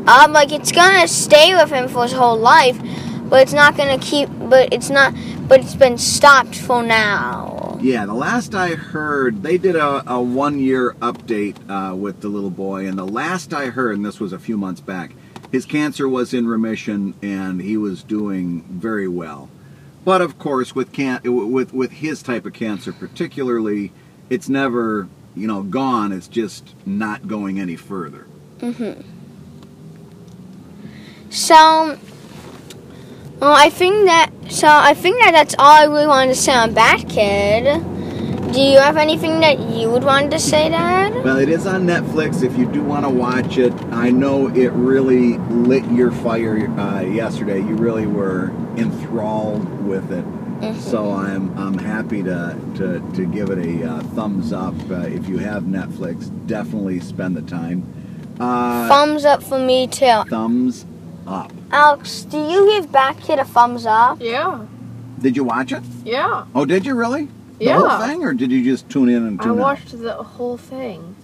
up. 0.07 0.31
Like 0.31 0.51
it's 0.51 0.71
gonna 0.71 1.07
stay 1.07 1.53
with 1.53 1.69
him 1.69 1.87
for 1.87 2.03
his 2.03 2.13
whole 2.13 2.37
life, 2.37 2.79
but 3.29 3.41
it's 3.41 3.53
not 3.53 3.75
gonna 3.75 3.99
keep. 3.99 4.29
But 4.39 4.73
it's 4.73 4.89
not. 4.89 5.13
But 5.47 5.61
it's 5.61 5.75
been 5.75 5.97
stopped 5.97 6.55
for 6.55 6.83
now. 6.83 7.77
Yeah, 7.81 8.05
the 8.05 8.13
last 8.13 8.55
I 8.55 8.69
heard, 8.69 9.43
they 9.43 9.57
did 9.57 9.75
a, 9.75 10.03
a 10.11 10.21
one 10.21 10.59
year 10.59 10.93
update 10.99 11.57
uh, 11.69 11.95
with 11.95 12.21
the 12.21 12.27
little 12.27 12.49
boy, 12.49 12.87
and 12.87 12.97
the 12.97 13.05
last 13.05 13.53
I 13.53 13.67
heard, 13.67 13.95
and 13.95 14.05
this 14.05 14.19
was 14.19 14.33
a 14.33 14.39
few 14.39 14.57
months 14.57 14.81
back, 14.81 15.11
his 15.51 15.65
cancer 15.65 16.09
was 16.09 16.33
in 16.33 16.47
remission 16.47 17.13
and 17.21 17.61
he 17.61 17.77
was 17.77 18.03
doing 18.03 18.63
very 18.63 19.07
well. 19.07 19.49
But 20.03 20.21
of 20.21 20.39
course, 20.39 20.73
with 20.73 20.91
can 20.91 21.21
with 21.23 21.73
with 21.73 21.91
his 21.91 22.23
type 22.23 22.45
of 22.45 22.53
cancer, 22.53 22.91
particularly, 22.93 23.91
it's 24.29 24.49
never 24.49 25.07
you 25.37 25.47
know 25.47 25.63
gone. 25.63 26.11
It's 26.11 26.27
just 26.27 26.75
not 26.85 27.27
going 27.27 27.59
any 27.59 27.75
further. 27.75 28.27
So, 31.29 31.97
well, 33.39 33.53
I 33.53 33.69
think 33.69 34.05
that. 34.05 34.31
So 34.49 34.67
I 34.67 34.93
think 34.93 35.19
that 35.19 35.31
that's 35.31 35.55
all 35.59 35.71
I 35.71 35.83
really 35.83 36.07
wanted 36.07 36.33
to 36.33 36.39
say 36.39 36.53
on 36.53 36.73
Bat 36.73 37.09
Kid. 37.09 37.83
Do 38.53 38.61
you 38.61 38.79
have 38.79 38.95
anything 38.95 39.41
that 39.41 39.59
you 39.59 39.89
would 39.91 40.05
want 40.05 40.31
to 40.31 40.39
say, 40.39 40.69
Dad? 40.69 41.13
Well, 41.23 41.37
it 41.37 41.49
is 41.49 41.67
on 41.67 41.85
Netflix. 41.85 42.43
If 42.43 42.57
you 42.57 42.65
do 42.71 42.81
want 42.81 43.03
to 43.05 43.09
watch 43.09 43.57
it, 43.57 43.73
I 43.91 44.09
know 44.09 44.47
it 44.47 44.71
really 44.71 45.37
lit 45.37 45.83
your 45.91 46.11
fire 46.11 46.67
uh, 46.79 47.01
yesterday. 47.01 47.59
You 47.59 47.75
really 47.75 48.07
were 48.07 48.49
enthralled 48.77 49.85
with 49.85 50.13
it. 50.13 50.25
So 50.79 51.11
I'm 51.11 51.55
I'm 51.57 51.77
happy 51.77 52.23
to 52.23 52.57
to, 52.77 53.11
to 53.15 53.25
give 53.27 53.49
it 53.51 53.59
a 53.59 53.89
uh, 53.91 54.01
thumbs 54.15 54.51
up. 54.53 54.73
Uh, 54.89 55.01
if 55.01 55.27
you 55.29 55.37
have 55.37 55.63
Netflix, 55.63 56.29
definitely 56.47 56.99
spend 56.99 57.35
the 57.37 57.41
time. 57.43 57.83
Uh, 58.39 58.87
Thumbs 58.87 59.25
up 59.25 59.43
for 59.43 59.59
me 59.59 59.87
too. 59.87 60.23
thumbs 60.29 60.85
up. 61.27 61.51
Alex, 61.71 62.23
do 62.23 62.37
you 62.37 62.65
give 62.71 62.91
Bat 62.91 63.17
Kid 63.21 63.39
a 63.39 63.45
thumbs 63.45 63.85
up? 63.85 64.19
Yeah. 64.21 64.65
Did 65.19 65.35
you 65.35 65.43
watch 65.43 65.71
it? 65.71 65.83
Yeah. 66.05 66.45
Oh, 66.55 66.65
did 66.65 66.85
you 66.85 66.95
really? 66.95 67.25
The 67.59 67.65
Yeah. 67.65 67.79
whole 67.79 68.07
thing, 68.07 68.23
or 68.23 68.33
did 68.33 68.51
you 68.51 68.63
just 68.63 68.87
tune 68.89 69.09
in 69.09 69.25
and 69.25 69.39
I 69.39 69.43
tune 69.43 69.53
out? 69.53 69.57
watched 69.59 69.91
the 69.99 70.13
whole 70.13 70.57
thing. 70.57 71.15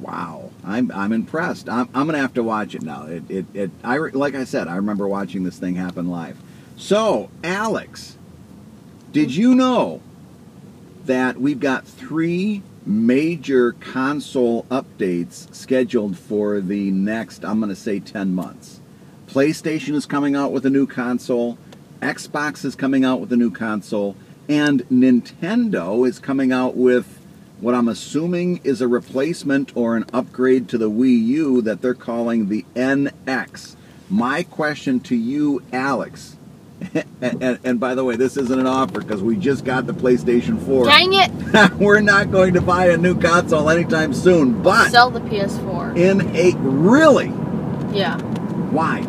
Wow, 0.00 0.50
I'm 0.64 0.90
I'm 0.92 1.12
impressed. 1.12 1.68
I'm, 1.68 1.88
I'm 1.94 2.06
gonna 2.06 2.18
have 2.18 2.34
to 2.34 2.42
watch 2.42 2.74
it 2.74 2.82
now. 2.82 3.04
It 3.06 3.22
it, 3.30 3.46
it 3.54 3.70
I 3.84 3.96
like 3.98 4.34
I 4.34 4.44
said, 4.44 4.66
I 4.68 4.76
remember 4.76 5.06
watching 5.08 5.44
this 5.44 5.58
thing 5.58 5.74
happen 5.74 6.08
live. 6.08 6.38
So, 6.76 7.28
Alex, 7.44 8.16
did 9.12 9.34
you 9.34 9.54
know 9.54 10.00
that 11.06 11.40
we've 11.40 11.60
got 11.60 11.86
three 11.86 12.62
major 12.86 13.72
console 13.72 14.64
updates 14.64 15.52
scheduled 15.54 16.16
for 16.16 16.60
the 16.60 16.90
next, 16.90 17.44
I'm 17.44 17.60
gonna 17.60 17.74
say, 17.74 17.98
ten 17.98 18.34
months? 18.34 18.80
PlayStation 19.26 19.94
is 19.94 20.06
coming 20.06 20.36
out 20.36 20.52
with 20.52 20.64
a 20.64 20.70
new 20.70 20.86
console. 20.86 21.58
Xbox 22.00 22.64
is 22.64 22.74
coming 22.74 23.04
out 23.04 23.20
with 23.20 23.32
a 23.32 23.36
new 23.36 23.50
console, 23.50 24.16
and 24.48 24.88
Nintendo 24.88 26.08
is 26.08 26.18
coming 26.18 26.52
out 26.52 26.76
with 26.76 27.18
what 27.60 27.74
I'm 27.74 27.88
assuming 27.88 28.60
is 28.64 28.80
a 28.80 28.88
replacement 28.88 29.76
or 29.76 29.96
an 29.96 30.04
upgrade 30.12 30.68
to 30.70 30.78
the 30.78 30.90
Wii 30.90 31.26
U 31.26 31.62
that 31.62 31.82
they're 31.82 31.94
calling 31.94 32.48
the 32.48 32.64
NX. 32.74 33.76
My 34.08 34.42
question 34.44 34.98
to 35.00 35.14
you, 35.14 35.62
Alex, 35.72 36.36
and, 37.20 37.42
and, 37.42 37.58
and 37.64 37.80
by 37.80 37.94
the 37.94 38.04
way, 38.04 38.16
this 38.16 38.36
isn't 38.36 38.58
an 38.58 38.66
offer 38.66 39.00
because 39.00 39.22
we 39.22 39.36
just 39.36 39.64
got 39.64 39.86
the 39.86 39.92
PlayStation 39.92 40.64
4. 40.64 40.86
Dang 40.86 41.12
it! 41.12 41.72
We're 41.78 42.00
not 42.00 42.30
going 42.30 42.54
to 42.54 42.60
buy 42.60 42.86
a 42.88 42.96
new 42.96 43.18
console 43.18 43.68
anytime 43.70 44.14
soon, 44.14 44.62
but 44.62 44.90
Sell 44.90 45.10
the 45.10 45.20
PS4. 45.20 45.96
in 45.96 46.22
a 46.34 46.54
really, 46.58 47.26
Yeah. 47.96 48.18
why? 48.70 49.00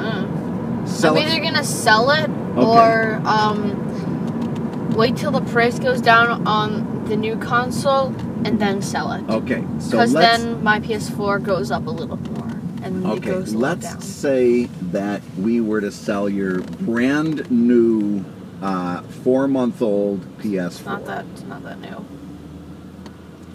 Uh. 0.00 0.86
Sell 0.86 1.16
I'm 1.16 1.22
it. 1.22 1.28
either 1.30 1.42
gonna 1.42 1.62
sell 1.64 2.10
it 2.10 2.28
or 2.56 3.20
um, 3.24 4.90
wait 4.96 5.16
till 5.16 5.30
the 5.30 5.42
price 5.42 5.78
goes 5.78 6.00
down 6.00 6.46
on 6.46 7.04
the 7.04 7.16
new 7.16 7.36
console 7.36 8.08
and 8.44 8.58
then 8.58 8.80
sell 8.82 9.12
it. 9.12 9.22
Okay, 9.28 9.62
so 9.78 9.90
Because 9.92 10.12
then 10.12 10.62
my 10.64 10.80
PS4 10.80 11.42
goes 11.42 11.70
up 11.70 11.86
a 11.86 11.90
little 11.90 12.16
more, 12.16 12.39
and 12.82 13.04
it 13.04 13.08
Okay, 13.08 13.30
goes 13.30 13.54
let's 13.54 13.82
down. 13.82 14.00
say 14.00 14.64
that 14.92 15.22
we 15.38 15.60
were 15.60 15.80
to 15.80 15.90
sell 15.92 16.28
your 16.28 16.60
brand 16.60 17.50
new 17.50 18.24
uh, 18.62 19.02
four 19.02 19.48
month 19.48 19.80
old 19.82 20.20
PS4. 20.38 20.66
It's 20.66 20.84
not 20.84 21.04
that. 21.06 21.24
It's 21.32 21.42
not 21.42 21.62
that 21.64 21.80
new. 21.80 22.04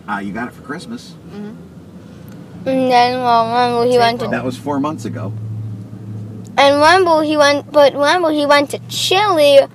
Uh, 0.08 0.20
you 0.20 0.32
got 0.34 0.48
it 0.50 0.54
for 0.54 0.62
Christmas. 0.62 1.16
And 1.34 2.92
then, 2.92 3.20
well, 3.22 3.48
remember 3.48 3.92
he 3.92 3.98
went 3.98 4.20
to, 4.22 4.28
That 4.28 4.44
was 4.44 4.58
four 4.58 4.80
months 4.80 5.06
ago. 5.06 5.32
and 6.58 6.76
remember 6.76 7.22
he 7.24 7.38
went, 7.38 7.72
but 7.72 7.94
remember 7.94 8.32
he 8.32 8.46
went 8.46 8.72
to 8.72 8.80
Chile 8.90 9.68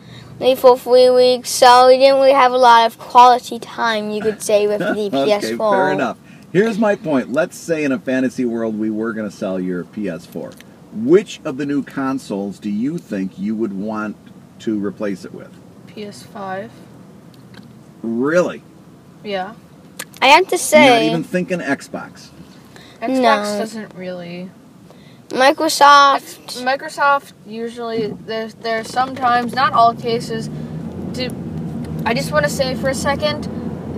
for 0.57 0.76
three 0.76 1.11
weeks, 1.11 1.50
so 1.50 1.88
he 1.88 1.99
didn't 1.99 2.16
really 2.16 2.33
have 2.33 2.52
a 2.52 2.57
lot 2.57 2.87
of 2.87 2.99
quality 2.99 3.59
time, 3.59 4.11
you 4.11 4.23
could 4.23 4.42
say, 4.42 4.66
with 4.66 4.78
the 4.80 4.87
PS4. 5.11 5.14
okay, 5.38 5.57
fair 5.57 5.92
enough. 5.92 6.16
Here's 6.52 6.78
my 6.78 6.97
point. 6.97 7.33
Let's 7.33 7.57
say 7.57 7.85
in 7.85 7.92
a 7.92 7.99
fantasy 7.99 8.45
world 8.45 8.78
we 8.78 8.90
were 8.90 9.12
going 9.12 9.28
to 9.28 9.35
sell 9.35 9.61
your 9.61 9.85
PS4. 9.85 10.54
Which 10.92 11.40
of 11.45 11.57
the 11.57 11.66
new 11.66 11.83
consoles 11.85 12.59
do 12.59 12.69
you 12.69 12.99
think 12.99 13.38
you 13.38 13.54
would 13.54 13.73
want 13.73 14.16
to 14.61 14.85
replace 14.85 15.25
it 15.25 15.33
with? 15.33 15.50
PS5. 15.87 16.71
Really? 18.02 18.62
Yeah. 19.23 19.54
I 20.21 20.28
have 20.28 20.49
to 20.49 20.59
say. 20.59 20.85
You're 20.85 20.95
not 20.95 21.02
even 21.02 21.25
thinking 21.25 21.59
Xbox. 21.61 22.30
Xbox 23.00 23.09
No. 23.09 23.59
doesn't 23.59 23.95
really. 23.95 24.50
Microsoft. 25.28 26.62
Microsoft 26.64 27.33
usually 27.47 28.09
there's 28.09 28.54
there's 28.54 28.88
sometimes 28.88 29.54
not 29.54 29.73
all 29.73 29.95
cases. 29.95 30.49
Do 31.12 31.30
I 32.04 32.14
just 32.14 32.33
want 32.33 32.45
to 32.45 32.50
say 32.50 32.75
for 32.75 32.88
a 32.88 32.95
second, 32.95 33.45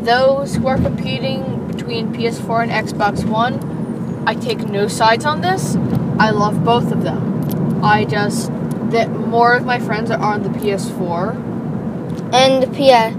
those 0.04 0.56
who 0.56 0.66
are 0.66 0.78
competing 0.78 1.66
between 1.68 2.12
PS4 2.12 2.64
and 2.64 2.72
Xbox 2.88 3.24
One, 3.24 4.24
I 4.26 4.34
take 4.34 4.60
no 4.68 4.88
sides 4.88 5.24
on 5.24 5.40
this. 5.40 5.76
I 6.18 6.30
love 6.30 6.64
both 6.64 6.92
of 6.92 7.02
them. 7.02 7.84
I 7.84 8.04
just 8.04 8.50
that 8.90 9.10
more 9.10 9.54
of 9.54 9.64
my 9.64 9.78
friends 9.78 10.10
are 10.10 10.20
on 10.20 10.42
the 10.42 10.50
PS4, 10.50 11.34
and 12.32 12.62
the 12.62 12.68
PS. 12.68 13.16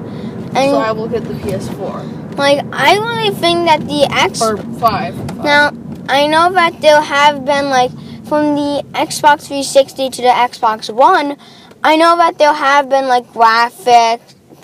And 0.56 0.72
so 0.72 0.78
I 0.78 0.92
will 0.92 1.08
get 1.08 1.24
the 1.24 1.34
PS4 1.34 2.24
like 2.38 2.66
I 2.72 2.98
really 2.98 3.36
think 3.36 3.66
that 3.66 3.82
the 3.88 4.08
X 4.12 4.42
or 4.42 4.58
five. 4.80 5.16
now 5.44 5.72
I 6.10 6.28
know 6.28 6.52
that 6.54 6.82
there 6.82 7.02
have 7.02 7.46
been 7.46 7.70
like 7.70 7.92
from 8.26 8.56
the 8.56 8.84
Xbox 8.94 9.48
360 9.48 10.10
to 10.10 10.22
the 10.22 10.28
Xbox 10.28 10.94
One. 10.94 11.38
I 11.84 11.98
know 11.98 12.18
that 12.18 12.38
there 12.38 12.54
have 12.54 12.90
been 12.90 13.08
like 13.08 13.32
graphic 13.32 14.22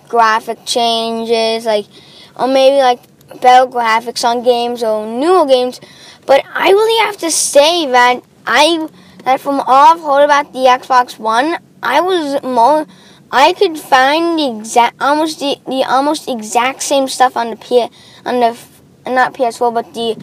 graphic 0.07 0.65
changes, 0.65 1.65
like 1.65 1.85
or 2.39 2.47
maybe 2.47 2.77
like 2.77 3.01
better 3.41 3.69
graphics 3.69 4.23
on 4.23 4.43
games 4.43 4.81
or 4.83 5.05
newer 5.05 5.45
games. 5.45 5.79
But 6.25 6.43
I 6.53 6.69
really 6.69 7.05
have 7.05 7.17
to 7.17 7.31
say 7.31 7.85
that 7.87 8.23
I 8.47 8.87
that 9.25 9.39
from 9.39 9.59
all 9.59 9.93
I've 9.95 10.01
heard 10.01 10.23
about 10.23 10.53
the 10.53 10.59
Xbox 10.59 11.19
One, 11.19 11.57
I 11.83 12.01
was 12.01 12.41
more 12.43 12.87
I 13.31 13.53
could 13.53 13.77
find 13.77 14.39
the 14.39 14.57
exact 14.57 15.01
almost 15.01 15.39
the, 15.39 15.57
the 15.67 15.83
almost 15.83 16.27
exact 16.27 16.81
same 16.81 17.07
stuff 17.07 17.37
on 17.37 17.51
the 17.51 17.55
P 17.55 17.87
on 18.25 18.39
the 18.39 18.57
not 19.05 19.33
PS4 19.33 19.73
but 19.73 19.93
the 19.93 20.15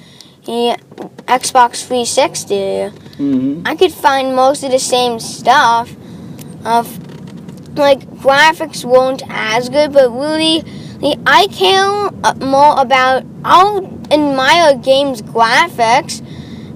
the 0.46 0.78
Xbox 1.26 1.84
360. 1.84 2.54
Mm-hmm. 2.54 3.62
I 3.66 3.74
could 3.74 3.92
find 3.92 4.34
most 4.34 4.62
of 4.62 4.70
the 4.70 4.78
same 4.78 5.18
stuff. 5.20 5.94
Of 6.64 6.98
like 7.76 8.00
graphics 8.16 8.84
weren't 8.84 9.22
as 9.28 9.68
good, 9.68 9.92
but 9.92 10.10
really, 10.10 10.64
I 11.02 11.46
care 11.48 12.10
uh, 12.24 12.34
more 12.40 12.80
about. 12.80 13.24
I'll 13.44 13.84
admire 14.10 14.74
a 14.74 14.78
game's 14.78 15.22
graphics. 15.22 16.22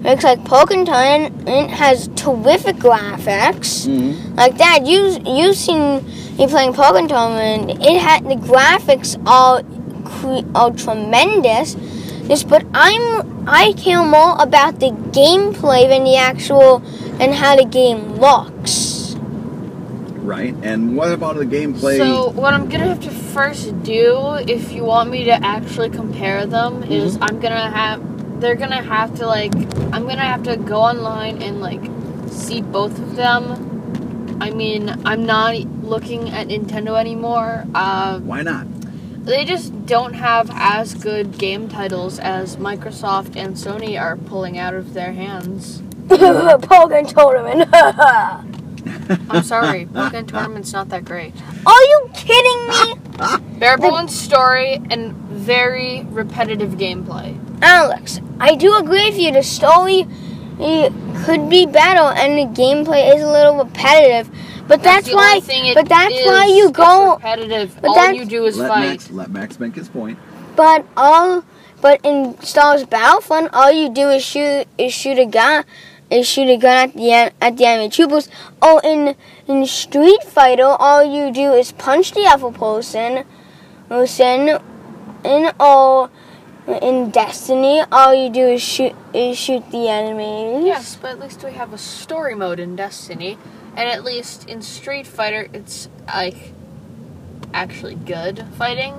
Looks 0.02 0.24
like 0.24 0.40
Pokemon 0.44 1.46
it 1.48 1.70
has 1.70 2.08
terrific 2.16 2.76
graphics. 2.76 3.86
Mm-hmm. 3.86 4.34
Like 4.34 4.56
that, 4.58 4.86
you 4.86 5.18
you 5.26 5.52
seen 5.54 6.04
me 6.36 6.46
playing 6.46 6.72
Pokkén 6.72 7.08
Tournament. 7.08 7.82
It 7.84 8.00
had 8.00 8.24
the 8.24 8.36
graphics 8.36 9.16
are 9.26 9.62
are 10.54 10.70
tremendous. 10.72 11.76
Yes, 12.28 12.44
but 12.44 12.64
I'm 12.74 13.48
I 13.48 13.72
care 13.72 14.04
more 14.04 14.36
about 14.38 14.80
the 14.80 14.90
gameplay 15.12 15.88
than 15.88 16.04
the 16.04 16.16
actual 16.16 16.82
and 17.18 17.34
how 17.34 17.56
the 17.56 17.64
game 17.64 18.20
looks. 18.20 18.99
Right. 20.30 20.54
And 20.62 20.96
what 20.96 21.10
about 21.10 21.36
the 21.36 21.44
gameplay? 21.44 21.98
So 21.98 22.30
what 22.30 22.54
I'm 22.54 22.68
gonna 22.68 22.86
have 22.86 23.00
to 23.00 23.10
first 23.10 23.82
do, 23.82 24.36
if 24.46 24.70
you 24.70 24.84
want 24.84 25.10
me 25.10 25.24
to 25.24 25.32
actually 25.32 25.90
compare 25.90 26.46
them, 26.46 26.84
is 26.84 27.14
Mm-hmm. 27.14 27.24
I'm 27.24 27.40
gonna 27.40 27.68
have 27.68 28.40
they're 28.40 28.54
gonna 28.54 28.80
have 28.80 29.16
to 29.16 29.26
like 29.26 29.52
I'm 29.92 30.06
gonna 30.06 30.30
have 30.34 30.44
to 30.44 30.56
go 30.56 30.78
online 30.80 31.42
and 31.42 31.60
like 31.60 31.82
see 32.30 32.60
both 32.62 32.96
of 32.98 33.16
them 33.16 34.38
I 34.40 34.50
mean, 34.50 34.88
I'm 35.04 35.26
not 35.26 35.56
looking 35.82 36.30
at 36.30 36.48
Nintendo 36.48 36.98
anymore. 36.98 37.66
Uh, 37.74 38.20
Why 38.20 38.42
not? 38.42 38.66
they 39.26 39.44
just 39.44 39.84
don't 39.84 40.14
have 40.14 40.48
as 40.54 40.94
good 40.94 41.36
game 41.38 41.68
titles 41.68 42.18
as 42.18 42.56
Microsoft 42.56 43.36
and 43.36 43.54
Sony 43.54 44.00
are 44.00 44.16
pulling 44.16 44.58
out 44.58 44.74
of 44.74 44.94
their 44.94 45.12
hands. 45.12 45.82
Pokkén 46.08 47.06
Tournament. 47.06 47.68
Are 47.74 48.44
I'm 49.28 49.42
sorry, 49.42 49.86
Pokkén 49.86 50.26
Tournament's 50.28 50.72
not 50.72 50.88
that 50.90 51.04
great. 51.04 51.34
Are 51.66 51.82
you 51.82 52.10
kidding 52.14 52.68
me? 52.68 52.94
Bare 53.58 53.76
bones 53.78 54.14
story 54.18 54.80
and 54.90 55.12
very 55.30 56.04
repetitive 56.10 56.72
gameplay. 56.72 57.38
Alex, 57.62 58.20
I 58.38 58.54
do 58.54 58.76
agree 58.76 59.10
with 59.10 59.18
you. 59.18 59.32
The 59.32 59.42
story 59.42 60.06
could 61.24 61.48
be 61.48 61.66
better 61.66 62.18
and 62.18 62.38
the 62.38 62.60
gameplay 62.60 63.14
is 63.14 63.22
a 63.22 63.30
little 63.30 63.56
repetitive. 63.64 64.30
But 64.68 64.82
that's, 64.82 65.08
the 65.08 65.16
why. 65.16 65.40
thing 65.42 65.74
But 65.74 65.88
that's 65.88 66.14
is. 66.14 66.26
why 66.26 66.46
you 66.46 66.70
go. 66.70 67.14
repetitive. 67.16 67.76
but 67.80 67.88
All 67.88 67.94
that's- 67.94 68.16
you 68.16 68.24
do 68.24 68.44
is 68.44 68.56
Let 68.56 68.68
fight. 68.68 68.88
Max 68.88 69.10
let 69.10 69.30
Max 69.30 69.58
make 69.58 69.74
his 69.74 69.88
point. 69.88 70.18
But 70.56 70.86
all. 70.96 71.44
But 71.80 72.00
in 72.04 72.38
Star 72.42 72.74
Wars 72.74 72.84
Battlefront, 72.86 73.54
all 73.54 73.72
you 73.72 73.88
do 73.88 74.10
is 74.10 74.22
shoot 74.22 74.66
is 74.76 74.92
shoot 74.92 75.18
a 75.18 75.24
gun, 75.24 75.64
is 76.10 76.26
shoot 76.26 76.48
a 76.48 76.56
gun 76.56 76.90
at 76.90 76.94
the 76.94 77.32
at 77.40 77.56
the 77.56 77.64
enemy 77.64 77.88
troopers. 77.88 78.28
Oh, 78.60 78.80
in 78.82 79.16
in 79.46 79.66
Street 79.66 80.22
Fighter, 80.24 80.64
all 80.64 81.04
you 81.04 81.32
do 81.32 81.52
is 81.52 81.72
punch 81.72 82.12
the 82.12 82.26
other 82.26 82.50
person. 82.50 83.24
Person, 83.88 84.58
in 85.24 85.52
all. 85.58 86.10
In 86.82 87.10
Destiny, 87.10 87.82
all 87.90 88.14
you 88.14 88.30
do 88.30 88.46
is 88.46 88.62
shoot 88.62 88.94
is 89.12 89.36
shoot 89.36 89.68
the 89.70 89.88
enemies. 89.88 90.64
Yes, 90.66 90.94
but 90.94 91.12
at 91.12 91.18
least 91.18 91.42
we 91.42 91.52
have 91.52 91.72
a 91.72 91.78
story 91.78 92.34
mode 92.36 92.60
in 92.60 92.76
Destiny, 92.76 93.38
and 93.74 93.88
at 93.88 94.04
least 94.04 94.48
in 94.48 94.62
Street 94.62 95.06
Fighter, 95.06 95.48
it's 95.52 95.88
like 96.06 96.52
actually 97.52 97.96
good 97.96 98.46
fighting. 98.56 98.94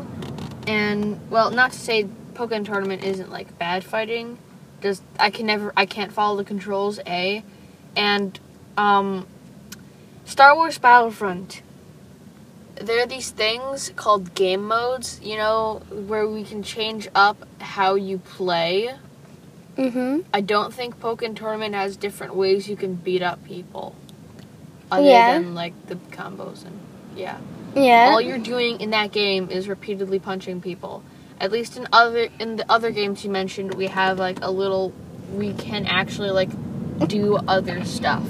And 0.67 1.19
well, 1.29 1.51
not 1.51 1.71
to 1.71 1.79
say 1.79 2.07
Pokkén 2.33 2.65
Tournament 2.65 3.03
isn't 3.03 3.31
like 3.31 3.57
bad 3.57 3.83
fighting. 3.83 4.37
Just 4.81 5.03
I 5.19 5.29
can 5.29 5.45
never, 5.45 5.71
I 5.77 5.85
can't 5.85 6.11
follow 6.11 6.37
the 6.37 6.43
controls. 6.43 6.99
A, 7.05 7.43
and 7.95 8.39
um, 8.77 9.27
Star 10.25 10.55
Wars 10.55 10.77
Battlefront. 10.77 11.61
There 12.75 13.03
are 13.03 13.05
these 13.07 13.29
things 13.29 13.91
called 13.95 14.33
game 14.33 14.65
modes, 14.65 15.19
you 15.21 15.37
know, 15.37 15.83
where 16.07 16.27
we 16.27 16.43
can 16.43 16.63
change 16.63 17.07
up 17.13 17.37
how 17.59 17.93
you 17.95 18.17
play. 18.17 18.95
Mhm. 19.77 20.25
I 20.33 20.41
don't 20.41 20.73
think 20.73 20.99
Pokkén 20.99 21.35
Tournament 21.35 21.75
has 21.75 21.95
different 21.95 22.35
ways 22.35 22.67
you 22.67 22.75
can 22.75 22.95
beat 22.95 23.21
up 23.21 23.43
people. 23.45 23.95
Other 24.91 25.03
Yeah. 25.07 25.33
than 25.33 25.53
like 25.53 25.73
the 25.87 25.95
combos 25.95 26.65
and 26.65 26.79
yeah. 27.15 27.37
Yeah. 27.75 28.09
All 28.11 28.19
you're 28.21 28.37
doing 28.39 28.81
in 28.81 28.89
that 28.89 29.11
game 29.11 29.49
is 29.49 29.69
repeatedly 29.69 30.19
punching 30.19 30.59
people. 30.61 31.03
At 31.41 31.51
least 31.51 31.75
in 31.75 31.87
other 31.91 32.27
in 32.39 32.57
the 32.57 32.71
other 32.71 32.91
games 32.91 33.25
you 33.25 33.31
mentioned, 33.31 33.73
we 33.73 33.87
have 33.87 34.19
like 34.19 34.37
a 34.43 34.51
little 34.51 34.93
we 35.33 35.53
can 35.53 35.87
actually 35.87 36.29
like 36.29 36.49
do 37.07 37.37
other 37.47 37.83
stuff. 37.83 38.21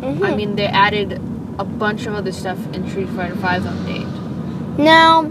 Mhm. 0.00 0.24
I 0.24 0.36
mean, 0.36 0.54
they 0.54 0.66
added 0.66 1.20
a 1.58 1.64
bunch 1.64 2.06
of 2.06 2.14
other 2.14 2.30
stuff 2.30 2.58
in 2.72 2.88
Street 2.88 3.08
Fighter 3.08 3.34
5 3.34 3.64
update. 3.64 4.78
Now, 4.78 5.28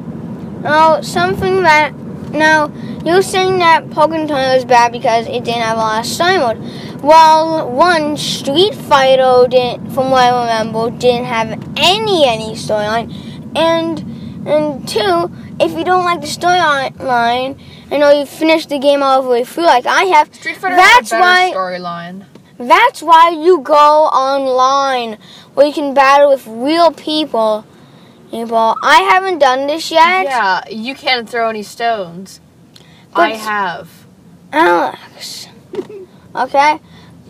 now 0.62 1.00
something 1.00 1.63
that 1.63 1.94
now 2.34 2.70
you're 3.06 3.22
saying 3.22 3.60
that 3.60 3.89
Pokemon 3.92 4.27
was 4.56 4.65
bad 4.65 4.92
because 4.92 5.25
it 5.27 5.46
didn't 5.46 5.62
have 5.62 5.77
a 5.77 5.80
lot 5.80 6.00
of 6.01 6.06
story 6.06 6.38
mode. 6.38 6.58
Well, 7.01 7.70
one 7.72 8.18
Street 8.18 8.75
Fighter 8.75 9.48
didn't, 9.50 9.92
from 9.92 10.12
what 10.12 10.24
I 10.24 10.42
remember, 10.42 10.89
didn't 10.92 11.25
have 11.25 11.51
any 11.77 12.27
any 12.27 12.56
storyline, 12.56 13.08
and 13.56 14.03
and 14.46 14.86
two, 14.86 15.32
if 15.65 15.72
you 15.77 15.84
don't 15.84 16.05
like 16.05 16.22
the 16.22 16.27
storyline, 16.27 17.60
I 17.91 17.98
know 17.98 18.12
you 18.12 18.25
finished 18.25 18.70
the 18.70 18.79
game 18.79 19.01
all 19.03 19.22
the 19.24 19.29
way 19.29 19.43
through 19.43 19.65
like 19.65 19.86
I 19.86 20.03
have. 20.05 20.34
Street 20.34 20.58
Fighter 20.58 20.75
That's 20.75 21.12
has 21.12 21.13
a 21.13 21.20
why- 21.20 21.51
storyline. 21.53 22.25
That's 22.60 23.01
why 23.01 23.29
you 23.29 23.62
go 23.62 24.05
online 24.05 25.18
where 25.55 25.66
you 25.66 25.74
can 25.74 25.94
battle 25.94 26.29
with 26.29 26.46
real 26.48 26.92
people. 26.92 27.66
People, 28.29 28.75
I 28.81 29.01
haven't 29.11 29.40
done 29.40 29.68
this 29.68 29.92
yet. 29.92 30.24
Yeah, 30.25 30.68
you 30.70 30.96
can't 30.96 31.29
throw 31.29 31.50
any 31.50 31.64
stones. 31.64 32.40
I 33.16 33.31
have. 33.31 33.90
Alex. 34.51 35.48
okay? 36.35 36.79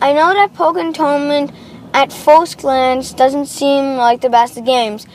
I 0.00 0.12
know 0.12 0.32
that 0.34 0.54
Pokkén 0.54 0.94
Tournament 0.94 1.52
at 1.92 2.12
first 2.12 2.58
glance 2.58 3.12
doesn't 3.12 3.46
seem 3.46 3.96
like 3.96 4.20
the 4.20 4.30
best 4.30 4.56
of 4.56 4.64
games, 4.64 5.06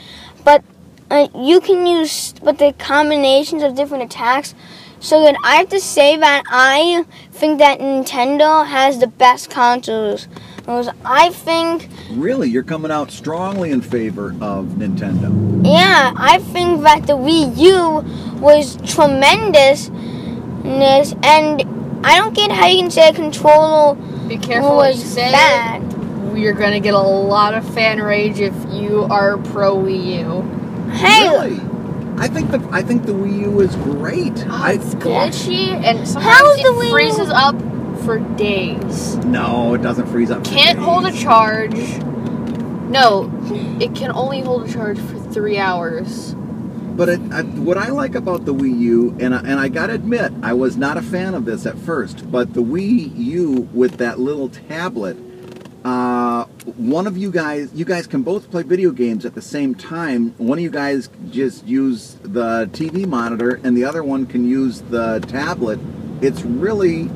but 0.44 0.62
uh, 1.10 1.28
you 1.34 1.60
can 1.60 1.86
use 1.86 2.32
but 2.42 2.58
the 2.58 2.72
combinations 2.78 3.62
of 3.62 3.74
different 3.74 4.04
attacks 4.04 4.54
so 5.02 5.24
good. 5.24 5.34
I 5.42 5.56
have 5.56 5.70
to 5.70 5.80
say 5.80 6.18
that 6.18 6.42
I 6.46 7.06
think 7.32 7.58
that 7.58 7.80
Nintendo 7.80 8.66
has 8.66 8.98
the 8.98 9.06
best 9.06 9.48
consoles. 9.48 10.28
Because 10.56 10.90
I 11.06 11.30
think, 11.30 11.88
Really, 12.10 12.50
you're 12.50 12.62
coming 12.62 12.90
out 12.90 13.10
strongly 13.10 13.70
in 13.70 13.80
favor 13.80 14.36
of 14.42 14.66
Nintendo. 14.76 15.64
yeah, 15.66 16.12
I 16.16 16.38
think 16.38 16.82
that 16.82 17.06
the 17.06 17.14
Wii 17.14 17.56
U 17.56 18.38
was 18.40 18.76
tremendous, 18.94 19.88
and 20.64 21.62
I 22.06 22.18
don't 22.18 22.34
get 22.34 22.52
how 22.52 22.66
you 22.66 22.82
can 22.82 22.90
say 22.90 23.08
a 23.08 23.12
controller 23.14 23.94
Be 24.28 24.36
careful 24.36 24.76
what 24.76 24.94
you 24.94 25.00
was 25.00 25.12
say. 25.12 25.32
bad. 25.32 25.82
You're 26.36 26.52
gonna 26.52 26.80
get 26.80 26.94
a 26.94 26.98
lot 27.00 27.54
of 27.54 27.64
fan 27.74 28.00
rage 28.00 28.38
if 28.38 28.54
you 28.70 29.04
are 29.10 29.38
pro 29.38 29.76
Wii 29.76 30.18
U. 30.20 30.59
Hey, 30.92 31.28
Really? 31.28 31.60
I 32.18 32.28
think 32.28 32.50
the 32.50 32.66
I 32.70 32.82
think 32.82 33.06
the 33.06 33.12
Wii 33.12 33.40
U 33.42 33.60
is 33.60 33.74
great. 33.76 34.32
Oh, 34.46 34.50
I 34.50 34.72
it's 34.72 34.94
glitchy 34.96 35.68
and 35.68 35.98
How's 36.00 36.08
sometimes 36.12 36.56
the 36.56 36.68
it 36.68 36.74
Wii 36.76 36.84
U? 36.86 36.90
freezes 36.90 37.30
up 37.30 37.56
for 38.04 38.18
days. 38.36 39.16
no, 39.18 39.74
it 39.74 39.82
doesn't 39.82 40.06
freeze 40.08 40.30
up. 40.30 40.44
Can't 40.44 40.78
hold 40.78 41.06
a 41.06 41.12
charge. 41.12 41.74
No, 42.90 43.30
it 43.80 43.94
can 43.94 44.10
only 44.12 44.40
hold 44.40 44.68
a 44.68 44.72
charge 44.72 44.98
for 44.98 45.18
three 45.32 45.58
hours. 45.58 46.34
But 46.96 47.08
it, 47.08 47.20
I, 47.32 47.42
what 47.42 47.78
I 47.78 47.88
like 47.90 48.14
about 48.16 48.44
the 48.44 48.52
Wii 48.52 48.78
U, 48.80 49.16
and 49.20 49.34
I, 49.34 49.38
and 49.38 49.60
I 49.60 49.68
gotta 49.68 49.94
admit, 49.94 50.32
I 50.42 50.52
was 50.52 50.76
not 50.76 50.96
a 50.98 51.02
fan 51.02 51.34
of 51.34 51.44
this 51.46 51.64
at 51.64 51.78
first, 51.78 52.30
but 52.30 52.52
the 52.52 52.62
Wii 52.62 53.16
U 53.16 53.68
with 53.72 53.98
that 53.98 54.18
little 54.18 54.48
tablet, 54.50 55.16
uh, 55.84 56.44
one 56.76 57.06
of 57.06 57.16
you 57.16 57.30
guys, 57.30 57.70
you 57.74 57.84
guys 57.84 58.06
can 58.06 58.22
both 58.22 58.50
play 58.50 58.62
video 58.62 58.90
games 58.90 59.24
at 59.24 59.34
the 59.34 59.42
same 59.42 59.74
time. 59.74 60.34
One 60.38 60.58
of 60.58 60.62
you 60.62 60.70
guys 60.70 61.08
just 61.30 61.66
use 61.66 62.16
the 62.22 62.68
TV 62.72 63.06
monitor, 63.06 63.60
and 63.64 63.76
the 63.76 63.84
other 63.84 64.02
one 64.02 64.26
can 64.26 64.48
use 64.48 64.80
the 64.82 65.20
tablet. 65.28 65.78
It's 66.20 66.42
really 66.42 67.08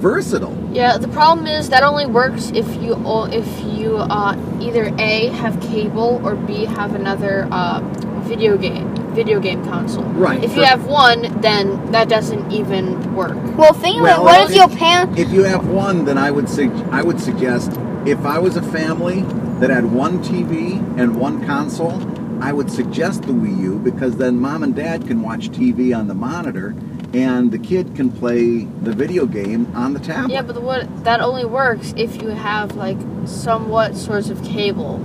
versatile. 0.00 0.56
Yeah, 0.72 0.96
the 0.98 1.08
problem 1.08 1.46
is 1.46 1.68
that 1.70 1.82
only 1.82 2.06
works 2.06 2.50
if 2.54 2.66
you 2.82 2.94
o- 3.04 3.24
if 3.24 3.46
you 3.64 3.96
uh, 3.96 4.36
either 4.60 4.94
a 4.98 5.26
have 5.28 5.60
cable 5.60 6.20
or 6.24 6.34
b 6.36 6.64
have 6.64 6.94
another 6.94 7.48
uh, 7.50 7.80
video 8.22 8.56
game 8.56 8.94
video 9.14 9.40
game 9.40 9.64
console. 9.64 10.04
Right. 10.04 10.42
If 10.44 10.54
you 10.54 10.62
have 10.62 10.86
one, 10.86 11.40
then 11.40 11.90
that 11.90 12.08
doesn't 12.08 12.52
even 12.52 13.14
work. 13.14 13.34
well, 13.56 13.72
think 13.72 14.00
about 14.00 14.20
it. 14.20 14.22
What 14.22 14.44
if 14.44 14.50
it- 14.50 14.56
your 14.56 14.68
parents? 14.68 15.18
If 15.20 15.30
you 15.32 15.42
have 15.42 15.66
one, 15.68 16.04
then 16.04 16.16
I 16.16 16.30
would 16.30 16.48
sug- 16.48 16.88
I 16.92 17.02
would 17.02 17.20
suggest 17.20 17.72
if 18.06 18.24
I 18.24 18.38
was 18.38 18.56
a 18.56 18.62
family 18.62 19.22
that 19.60 19.70
had 19.70 19.84
one 19.84 20.22
TV 20.22 20.76
and 20.98 21.16
one 21.16 21.44
console, 21.46 22.00
I 22.42 22.52
would 22.52 22.70
suggest 22.70 23.22
the 23.22 23.32
Wii 23.32 23.58
U 23.60 23.78
because 23.78 24.16
then 24.16 24.38
mom 24.38 24.62
and 24.62 24.74
dad 24.74 25.06
can 25.06 25.22
watch 25.22 25.50
TV 25.50 25.96
on 25.96 26.06
the 26.08 26.14
monitor 26.14 26.74
and 27.12 27.50
the 27.50 27.58
kid 27.58 27.96
can 27.96 28.10
play 28.10 28.60
the 28.82 28.92
video 28.92 29.26
game 29.26 29.70
on 29.74 29.94
the 29.94 30.00
tablet. 30.00 30.32
Yeah, 30.32 30.42
but 30.42 30.54
the, 30.54 30.60
what 30.60 31.04
that 31.04 31.20
only 31.20 31.44
works 31.44 31.94
if 31.96 32.20
you 32.22 32.28
have 32.28 32.76
like 32.76 32.98
somewhat 33.24 33.96
source 33.96 34.28
of 34.28 34.42
cable. 34.44 34.96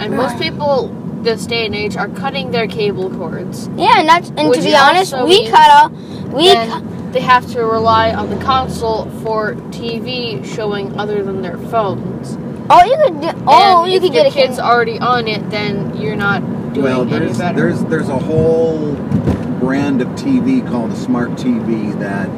And 0.00 0.16
most 0.16 0.38
people 0.38 0.88
this 1.22 1.44
day 1.46 1.66
and 1.66 1.74
age 1.74 1.96
are 1.96 2.08
cutting 2.08 2.52
their 2.52 2.68
cable 2.68 3.10
cords. 3.10 3.68
Yeah, 3.76 3.98
and 3.98 4.08
that's 4.08 4.30
and 4.30 4.48
Which 4.48 4.60
to 4.60 4.64
be 4.66 4.76
honest, 4.76 5.12
we 5.12 5.24
means 5.24 5.50
cut 5.50 5.70
off. 5.70 5.92
We 6.32 6.54
cu- 6.54 6.54
Then 6.54 6.97
they 7.12 7.20
have 7.20 7.46
to 7.52 7.64
rely 7.64 8.12
on 8.12 8.30
the 8.30 8.36
console 8.44 9.08
for 9.22 9.54
TV 9.70 10.44
showing 10.44 10.98
other 10.98 11.22
than 11.22 11.42
their 11.42 11.58
phones. 11.58 12.36
oh, 12.70 12.84
you 12.84 12.96
could 13.04 13.20
do, 13.20 13.44
oh, 13.46 13.82
and 13.84 13.92
you 13.92 13.96
if 13.98 14.02
could 14.02 14.12
get 14.12 14.26
a 14.26 14.30
kid's 14.30 14.56
kid. 14.56 14.62
already 14.64 14.98
on 14.98 15.26
it, 15.28 15.48
then 15.50 15.96
you're 16.00 16.16
not 16.16 16.40
doing 16.74 16.84
well, 16.84 17.04
there's 17.04 17.38
better. 17.38 17.56
there's 17.60 17.84
there's 17.86 18.08
a 18.08 18.18
whole 18.18 18.94
brand 19.58 20.00
of 20.02 20.08
TV 20.08 20.66
called 20.68 20.92
a 20.92 20.96
smart 20.96 21.30
TV 21.32 21.98
that 21.98 22.28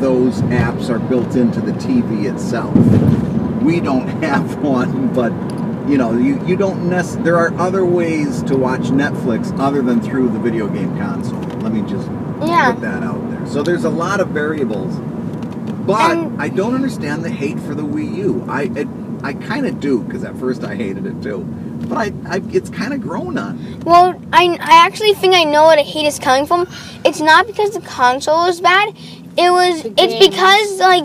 those 0.00 0.42
apps 0.42 0.90
are 0.90 0.98
built 0.98 1.34
into 1.36 1.60
the 1.60 1.72
TV 1.72 2.30
itself. 2.32 2.74
We 3.62 3.80
don't 3.80 4.06
have 4.22 4.58
one, 4.62 5.12
but 5.14 5.32
you 5.88 5.96
know, 5.96 6.12
you, 6.12 6.44
you 6.44 6.54
don't 6.56 6.88
nec- 6.90 7.24
there 7.24 7.36
are 7.38 7.52
other 7.58 7.84
ways 7.84 8.42
to 8.44 8.56
watch 8.56 8.82
Netflix 8.82 9.58
other 9.58 9.80
than 9.80 10.00
through 10.02 10.28
the 10.28 10.38
video 10.38 10.68
game 10.68 10.96
console. 10.98 11.40
Let 11.60 11.72
me 11.72 11.80
just 11.82 12.06
Yeah. 12.46 12.72
put 12.72 12.82
that 12.82 13.02
out 13.02 13.18
there. 13.22 13.27
So 13.48 13.62
there's 13.62 13.84
a 13.84 13.90
lot 13.90 14.20
of 14.20 14.28
variables. 14.28 14.94
But 15.86 16.10
And- 16.12 16.40
I 16.40 16.48
don't 16.48 16.74
understand 16.74 17.24
the 17.24 17.30
hate 17.30 17.58
for 17.60 17.74
the 17.74 17.82
Wii 17.82 18.16
U. 18.16 18.44
I 18.48 18.62
it, 18.74 18.88
I 19.22 19.32
kind 19.32 19.66
of 19.66 19.80
do 19.80 20.00
because 20.02 20.22
at 20.22 20.36
first 20.38 20.62
I 20.64 20.74
hated 20.74 21.06
it 21.06 21.22
too. 21.22 21.38
but 21.88 21.96
I, 21.98 22.12
I 22.28 22.42
it's 22.52 22.68
kind 22.70 22.92
of 22.92 23.00
grown 23.00 23.38
on. 23.38 23.80
Well, 23.84 24.20
I, 24.32 24.44
I 24.60 24.86
actually 24.86 25.14
think 25.14 25.34
I 25.34 25.44
know 25.44 25.66
where 25.66 25.76
the 25.76 25.82
hate 25.82 26.06
is 26.06 26.18
coming 26.18 26.44
from. 26.46 26.68
It's 27.04 27.20
not 27.20 27.46
because 27.46 27.70
the 27.70 27.80
console 27.80 28.44
is 28.46 28.60
bad. 28.60 28.94
It 29.36 29.50
was. 29.50 29.84
It's 29.96 30.26
because 30.26 30.78
like, 30.80 31.04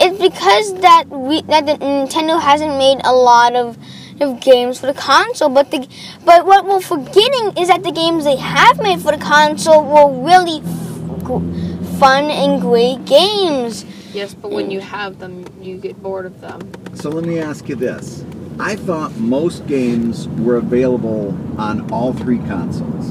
it's 0.00 0.18
because 0.18 0.74
that 0.80 1.04
we 1.08 1.42
that 1.42 1.66
the 1.66 1.74
Nintendo 1.74 2.40
hasn't 2.40 2.78
made 2.78 3.00
a 3.04 3.12
lot 3.12 3.54
of 3.54 3.76
of 4.20 4.40
games 4.40 4.78
for 4.80 4.86
the 4.86 4.94
console. 4.94 5.50
But 5.50 5.70
the 5.70 5.86
but 6.24 6.46
what 6.46 6.64
we're 6.64 6.80
forgetting 6.80 7.52
is 7.60 7.68
that 7.68 7.82
the 7.82 7.92
games 7.92 8.24
they 8.24 8.36
have 8.36 8.80
made 8.80 9.00
for 9.02 9.12
the 9.12 9.18
console 9.22 9.84
were 9.84 10.24
really 10.24 10.58
f- 10.60 11.26
g- 11.26 11.61
fun 12.02 12.30
and 12.32 12.60
great 12.60 13.04
games. 13.04 13.84
Yes, 14.12 14.34
but 14.34 14.50
when 14.50 14.72
you 14.72 14.80
have 14.80 15.20
them, 15.20 15.44
you 15.62 15.76
get 15.76 16.02
bored 16.02 16.26
of 16.26 16.40
them. 16.40 16.60
So 16.94 17.10
let 17.10 17.24
me 17.24 17.38
ask 17.38 17.68
you 17.68 17.76
this. 17.76 18.24
I 18.58 18.74
thought 18.74 19.16
most 19.18 19.68
games 19.68 20.26
were 20.28 20.56
available 20.56 21.28
on 21.60 21.88
all 21.92 22.12
three 22.12 22.38
consoles. 22.38 23.10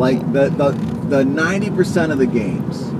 Like 0.00 0.20
the 0.32 0.48
the 0.48 0.70
the 1.08 1.22
90% 1.22 2.10
of 2.10 2.18
the 2.18 2.26
games 2.26 2.90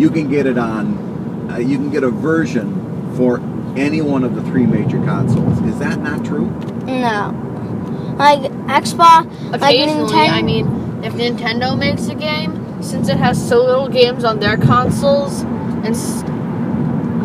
you 0.00 0.10
can 0.10 0.28
get 0.30 0.46
it 0.46 0.58
on 0.58 1.48
uh, 1.50 1.58
you 1.58 1.76
can 1.76 1.90
get 1.90 2.02
a 2.02 2.10
version 2.10 3.14
for 3.16 3.38
any 3.76 4.00
one 4.00 4.24
of 4.24 4.34
the 4.34 4.42
three 4.42 4.66
major 4.66 4.98
consoles. 5.04 5.60
Is 5.60 5.78
that 5.78 6.00
not 6.00 6.24
true? 6.24 6.46
No, 6.86 8.16
like 8.18 8.40
Xbox, 8.66 9.30
like 9.50 9.62
Occasionally, 9.62 10.12
Nintendo. 10.12 10.28
I 10.30 10.42
mean, 10.42 11.04
if 11.04 11.12
Nintendo 11.12 11.78
makes 11.78 12.08
a 12.08 12.14
game, 12.14 12.63
since 12.80 13.08
it 13.08 13.16
has 13.16 13.48
so 13.48 13.64
little 13.64 13.88
games 13.88 14.24
on 14.24 14.40
their 14.40 14.56
consoles, 14.56 15.42
and 15.84 15.96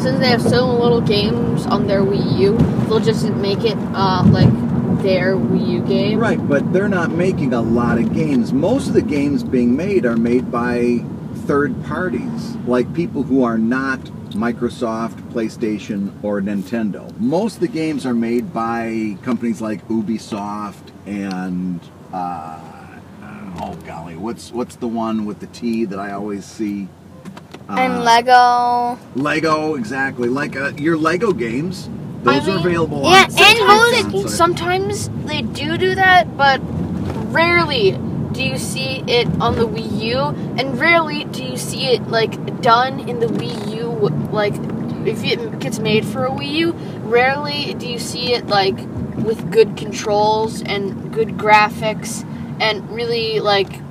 since 0.02 0.20
they 0.20 0.28
have 0.28 0.42
so 0.42 0.66
little 0.66 1.02
games 1.02 1.66
on 1.66 1.88
their 1.88 2.02
Wii 2.02 2.40
U, 2.40 2.58
they'll 2.88 3.00
just 3.00 3.30
make 3.32 3.64
it 3.64 3.78
uh, 3.94 4.24
like 4.28 4.50
their 5.02 5.36
Wii 5.36 5.68
U 5.68 5.82
game. 5.82 6.20
Right, 6.20 6.46
but 6.48 6.72
they're 6.72 6.90
not 6.90 7.12
making 7.12 7.54
a 7.54 7.62
lot 7.62 7.98
of 7.98 8.14
games. 8.14 8.54
Most 8.54 8.88
of 8.88 8.94
the 8.94 9.02
games 9.02 9.44
being 9.44 9.76
made 9.76 10.06
are 10.06 10.18
made 10.18 10.52
by 10.52 11.04
third 11.46 11.84
parties, 11.86 12.56
like 12.68 12.94
people 12.94 13.24
who 13.24 13.44
are 13.44 13.58
not 13.58 14.00
Microsoft, 14.32 15.16
PlayStation, 15.32 16.12
or 16.24 16.42
Nintendo. 16.42 17.18
Most 17.20 17.56
of 17.56 17.62
the 17.62 17.68
games 17.68 18.06
are 18.06 18.14
made 18.14 18.54
by 18.54 19.18
companies 19.24 19.62
like 19.62 19.86
Ubisoft 19.88 20.92
and 21.06 21.80
uh, 22.14 22.60
oh 23.62 23.76
golly, 23.86 24.16
what's 24.16 24.52
what's 24.52 24.76
the 24.78 24.88
one 24.88 25.26
with 25.26 25.40
the 25.40 25.48
T 25.48 25.86
that 25.86 26.00
I 26.00 26.12
always 26.12 26.46
see? 26.46 26.88
and 27.68 27.94
Uh, 27.94 28.02
Lego. 28.04 29.00
Lego, 29.16 29.76
exactly. 29.76 30.28
Like 30.28 30.56
uh, 30.56 30.72
your 30.78 30.98
Lego 30.98 31.32
games, 31.34 31.90
those 32.24 32.48
I 32.48 32.54
are 32.54 32.58
available. 32.58 33.04
yeah, 33.04 33.26
on 33.26 33.94
and 33.96 34.12
those- 34.12 34.34
Sometimes 34.36 35.10
they 35.26 35.42
do 35.44 35.78
do 35.78 35.94
that, 35.96 36.36
but 36.36 36.60
rarely 37.32 37.92
do 38.32 38.44
you 38.44 38.58
see 38.58 39.04
it 39.08 39.28
on 39.40 39.56
the 39.56 39.68
Wii 39.68 40.02
U, 40.02 40.18
and 40.58 40.80
rarely 40.80 41.26
do 41.26 41.44
you 41.44 41.58
see 41.58 41.88
it 41.88 42.08
like 42.08 42.62
done 42.62 43.00
in 43.08 43.20
the 43.20 43.28
Wii 43.28 43.76
U. 43.78 43.90
Like 44.32 44.54
if 45.06 45.24
it 45.24 45.60
gets 45.60 45.80
made 45.80 46.06
for 46.06 46.26
a 46.26 46.32
Wii 46.32 46.52
U, 46.54 46.72
rarely 47.04 47.74
do 47.76 47.88
you 47.88 48.00
see 48.00 48.34
it 48.34 48.48
like 48.48 48.78
with 49.18 49.52
good 49.52 49.76
controls 49.78 50.62
and 50.64 51.14
good 51.14 51.30
graphics, 51.38 52.24
and 52.60 52.90
really 52.92 53.40
like 53.40 53.82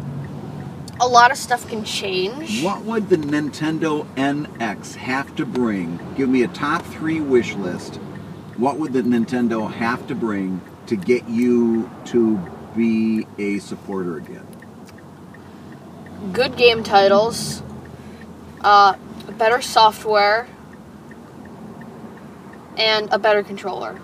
a 1.01 1.07
lot 1.07 1.31
of 1.31 1.37
stuff 1.37 1.69
can 1.69 1.85
change. 1.85 2.63
What 2.63 2.83
would 2.83 3.09
the 3.09 3.17
Nintendo 3.17 4.07
NX 4.15 4.97
have 4.97 5.35
to 5.37 5.47
bring? 5.47 5.99
Give 6.17 6.29
me 6.29 6.43
a 6.43 6.49
top 6.49 6.85
three 6.85 7.21
wish 7.21 7.55
list. 7.55 7.97
What 8.57 8.79
would 8.79 8.93
the 8.93 9.03
Nintendo 9.03 9.71
have 9.71 10.07
to 10.09 10.15
bring 10.15 10.61
to 10.87 10.97
get 10.97 11.29
you 11.29 11.89
to 12.07 12.39
be 12.77 13.27
a 13.39 13.59
supporter 13.61 14.17
again? 14.17 14.47
Good 16.33 16.57
game 16.57 16.83
titles, 16.83 17.63
uh, 18.63 18.97
better 19.39 19.63
software, 19.63 20.49
and 22.77 23.09
a 23.13 23.19
better 23.19 23.45
controller. 23.45 24.01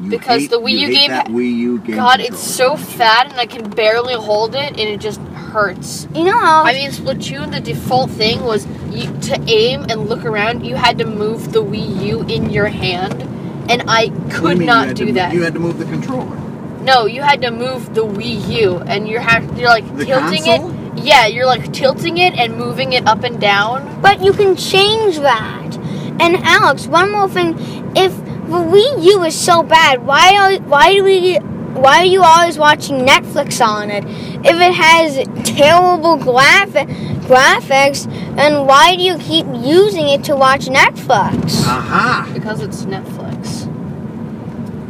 You 0.00 0.10
Because 0.10 0.42
hate- 0.42 0.50
the 0.50 0.58
Wii 0.60 0.70
you 0.72 0.78
U 0.78 0.86
hate 0.88 0.96
game 0.96 1.10
that 1.10 1.26
Wii 1.28 1.56
U 1.56 1.78
game. 1.78 1.96
God, 1.96 2.18
controller. 2.18 2.32
it's 2.32 2.40
so 2.42 2.76
fat 2.76 3.30
and 3.30 3.38
I 3.40 3.46
can 3.46 3.70
barely 3.70 4.14
hold 4.14 4.54
it, 4.54 4.70
and 4.70 4.78
it 4.80 4.98
just 5.00 5.20
hurts. 5.52 6.08
You 6.14 6.24
know 6.24 6.38
how 6.38 6.64
I 6.64 6.72
mean, 6.72 6.90
Splatoon, 6.90 7.52
the 7.52 7.60
default 7.60 8.10
thing 8.10 8.44
was 8.44 8.66
you, 8.90 9.12
to 9.22 9.40
aim 9.46 9.86
and 9.88 10.08
look 10.08 10.24
around, 10.24 10.64
you 10.66 10.74
had 10.76 10.98
to 10.98 11.06
move 11.06 11.52
the 11.52 11.62
Wii 11.62 12.04
U 12.06 12.22
in 12.28 12.50
your 12.50 12.66
hand, 12.66 13.22
and 13.70 13.82
I 13.88 14.06
What 14.06 14.30
do 14.30 14.36
could 14.36 14.58
not 14.66 14.94
do 14.94 15.06
to, 15.06 15.12
that. 15.12 15.32
You 15.32 15.42
had 15.42 15.54
to 15.54 15.60
move 15.60 15.78
the 15.78 15.84
controller. 15.84 16.36
no, 16.82 17.06
you 17.06 17.22
had 17.22 17.40
to 17.42 17.50
move 17.50 17.94
the 17.94 18.04
Wii 18.04 18.48
U, 18.62 18.78
and 18.86 19.08
you're 19.08 19.20
ha- 19.20 19.42
you're 19.56 19.68
like 19.70 19.86
The 19.96 20.04
tilting 20.06 20.44
console? 20.44 20.70
it. 20.70 21.04
Yeah, 21.04 21.26
you're 21.26 21.46
like 21.46 21.72
tilting 21.72 22.18
it 22.18 22.34
and 22.38 22.56
moving 22.56 22.92
it 22.92 23.06
up 23.06 23.24
and 23.24 23.40
down. 23.40 24.00
But 24.02 24.22
you 24.24 24.32
can 24.32 24.54
change 24.56 25.18
that. 25.20 25.76
And 26.20 26.36
Alex, 26.44 26.86
one 26.86 27.10
more 27.10 27.28
thing: 27.28 27.56
if 27.96 28.12
the 28.46 28.58
Wii 28.58 29.04
U 29.04 29.24
is 29.24 29.38
so 29.38 29.62
bad, 29.62 30.04
why 30.06 30.36
are 30.36 30.60
why 30.62 30.94
do 30.94 31.04
we 31.04 31.36
why 31.74 31.98
are 31.98 32.04
you 32.04 32.22
always 32.22 32.56
watching 32.58 33.00
Netflix 33.00 33.64
on 33.64 33.90
it? 33.90 34.04
If 34.44 34.56
it 34.60 34.74
has 34.74 35.16
terrible 35.56 36.16
graphic 36.16 36.88
graphics, 37.24 38.04
then 38.36 38.66
why 38.66 38.96
do 38.96 39.02
you 39.02 39.18
keep 39.18 39.46
using 39.46 40.08
it 40.08 40.24
to 40.24 40.36
watch 40.36 40.66
Netflix? 40.66 41.66
Aha! 41.66 42.30
Because 42.32 42.60
it's 42.60 42.82
Netflix. 42.82 43.70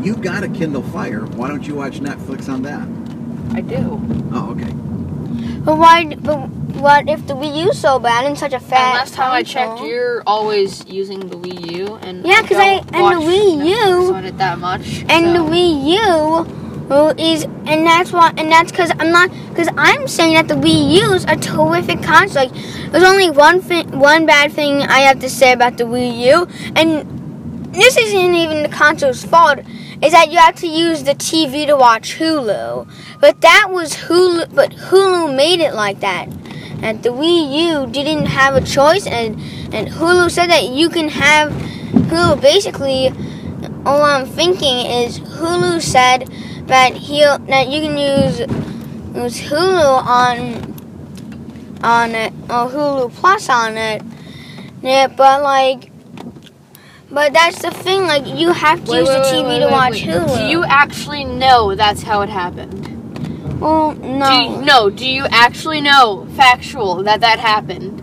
You 0.04 0.16
got 0.16 0.42
a 0.42 0.48
Kindle 0.48 0.82
Fire. 0.82 1.24
Why 1.24 1.48
don't 1.48 1.66
you 1.66 1.76
watch 1.76 2.00
Netflix 2.00 2.48
on 2.48 2.62
that? 2.62 2.86
I 3.56 3.60
do. 3.60 4.00
Oh, 4.32 4.50
okay. 4.50 4.72
But 5.64 5.78
why? 5.78 6.14
But 6.16 6.50
what 6.84 7.08
if 7.08 7.26
the 7.26 7.32
Wii 7.34 7.64
U 7.64 7.72
so 7.72 7.98
bad 7.98 8.26
and 8.26 8.36
such 8.38 8.52
a 8.52 8.56
And 8.56 8.70
last 8.70 9.14
time 9.14 9.32
I 9.32 9.42
checked, 9.42 9.80
you're 9.80 10.22
always 10.26 10.86
using 10.86 11.20
the 11.20 11.36
Wii 11.36 11.72
U, 11.78 11.94
and 12.02 12.24
yeah, 12.26 12.42
because 12.42 12.58
I- 12.58 12.80
don't 12.80 12.94
and 12.94 13.22
the 13.22 13.26
Wii 13.26 13.66
U- 13.66 14.14
on 14.14 14.24
it 14.26 14.36
that 14.36 14.58
much. 14.58 15.02
And 15.08 15.24
so. 15.24 15.32
the 15.32 15.42
Wii 15.50 15.72
U 15.98 17.14
is, 17.16 17.44
and 17.44 17.86
that's 17.86 18.12
why, 18.12 18.32
and 18.36 18.52
that's 18.52 18.70
because 18.70 18.90
I'm 19.00 19.10
not, 19.10 19.30
because 19.48 19.70
I'm 19.78 20.06
saying 20.06 20.34
that 20.34 20.48
the 20.48 20.56
Wii 20.56 21.00
U 21.00 21.12
is 21.14 21.24
a 21.24 21.36
terrific 21.36 22.02
console. 22.02 22.44
Like, 22.44 22.54
there's 22.90 23.08
only 23.14 23.30
one 23.30 23.62
thing, 23.62 23.98
one 23.98 24.26
bad 24.26 24.52
thing 24.52 24.82
I 24.82 25.00
have 25.08 25.20
to 25.20 25.30
say 25.30 25.52
about 25.52 25.78
the 25.78 25.84
Wii 25.84 26.18
U, 26.32 26.46
and 26.76 26.90
this 27.72 27.96
isn't 27.96 28.34
even 28.34 28.62
the 28.62 28.68
console's 28.68 29.24
fault. 29.24 29.60
Is 30.02 30.12
that 30.12 30.30
you 30.30 30.38
have 30.38 30.56
to 30.56 30.66
use 30.66 31.04
the 31.04 31.14
TV 31.14 31.64
to 31.66 31.76
watch 31.76 32.18
Hulu, 32.18 32.86
but 33.20 33.40
that 33.40 33.68
was 33.70 33.94
Hulu, 33.94 34.54
but 34.54 34.70
Hulu 34.72 35.34
made 35.34 35.60
it 35.60 35.72
like 35.74 36.00
that. 36.00 36.28
And 36.82 37.02
the 37.02 37.10
Wii 37.10 37.52
U 37.70 37.86
didn't 37.86 38.26
have 38.26 38.54
a 38.54 38.60
choice, 38.60 39.06
and 39.06 39.40
and 39.74 39.88
Hulu 39.88 40.30
said 40.30 40.50
that 40.50 40.68
you 40.68 40.88
can 40.88 41.08
have 41.08 41.52
Hulu 41.52 42.40
basically 42.40 43.12
all 43.86 44.02
I'm 44.02 44.26
thinking 44.26 44.86
is 44.86 45.20
Hulu 45.20 45.80
said 45.80 46.28
that 46.68 46.94
he 46.94 47.20
that 47.22 47.68
you 47.68 47.80
can 47.80 47.96
use 47.96 48.40
use 49.14 49.40
Hulu 49.48 50.02
on 50.04 50.74
on 51.82 52.14
it 52.14 52.32
or 52.50 52.68
Hulu 52.68 53.12
Plus 53.14 53.48
on 53.48 53.76
it. 53.76 54.02
Yeah, 54.82 55.06
but 55.08 55.42
like 55.42 55.90
but 57.10 57.32
that's 57.32 57.62
the 57.62 57.70
thing, 57.70 58.02
like 58.02 58.26
you 58.26 58.52
have 58.52 58.84
to 58.84 58.90
Wait, 58.90 58.98
use 59.00 59.08
wait, 59.08 59.18
the 59.18 59.24
TV 59.24 59.46
wait, 59.46 59.58
to 59.60 59.68
watch. 59.68 60.02
Hulu. 60.02 60.36
Do 60.36 60.44
you 60.46 60.64
actually 60.64 61.24
know 61.24 61.74
that's 61.74 62.02
how 62.02 62.22
it 62.22 62.28
happened? 62.28 62.93
Well 63.64 63.94
Do 63.94 64.06
you, 64.06 64.12
no. 64.18 64.60
no, 64.60 64.90
do 64.90 65.08
you 65.08 65.24
actually 65.30 65.80
know, 65.80 66.26
factual, 66.36 67.02
that 67.04 67.20
that 67.20 67.38
happened? 67.38 68.00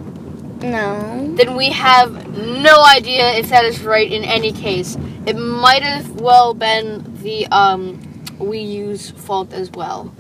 No. 0.64 1.34
Then 1.36 1.56
we 1.56 1.70
have 1.70 2.38
no 2.38 2.84
idea 2.98 3.32
if 3.34 3.50
that 3.50 3.66
is 3.66 3.82
right 3.84 4.12
in 4.12 4.24
any 4.24 4.52
case. 4.52 4.98
It 5.26 5.36
might 5.36 5.84
have 5.84 6.20
well 6.20 6.54
been 6.54 7.04
the 7.24 7.48
um, 7.48 7.98
Wii 8.40 8.72
U's 8.90 9.12
fault 9.12 9.54
as 9.54 9.72
well. 9.72 10.14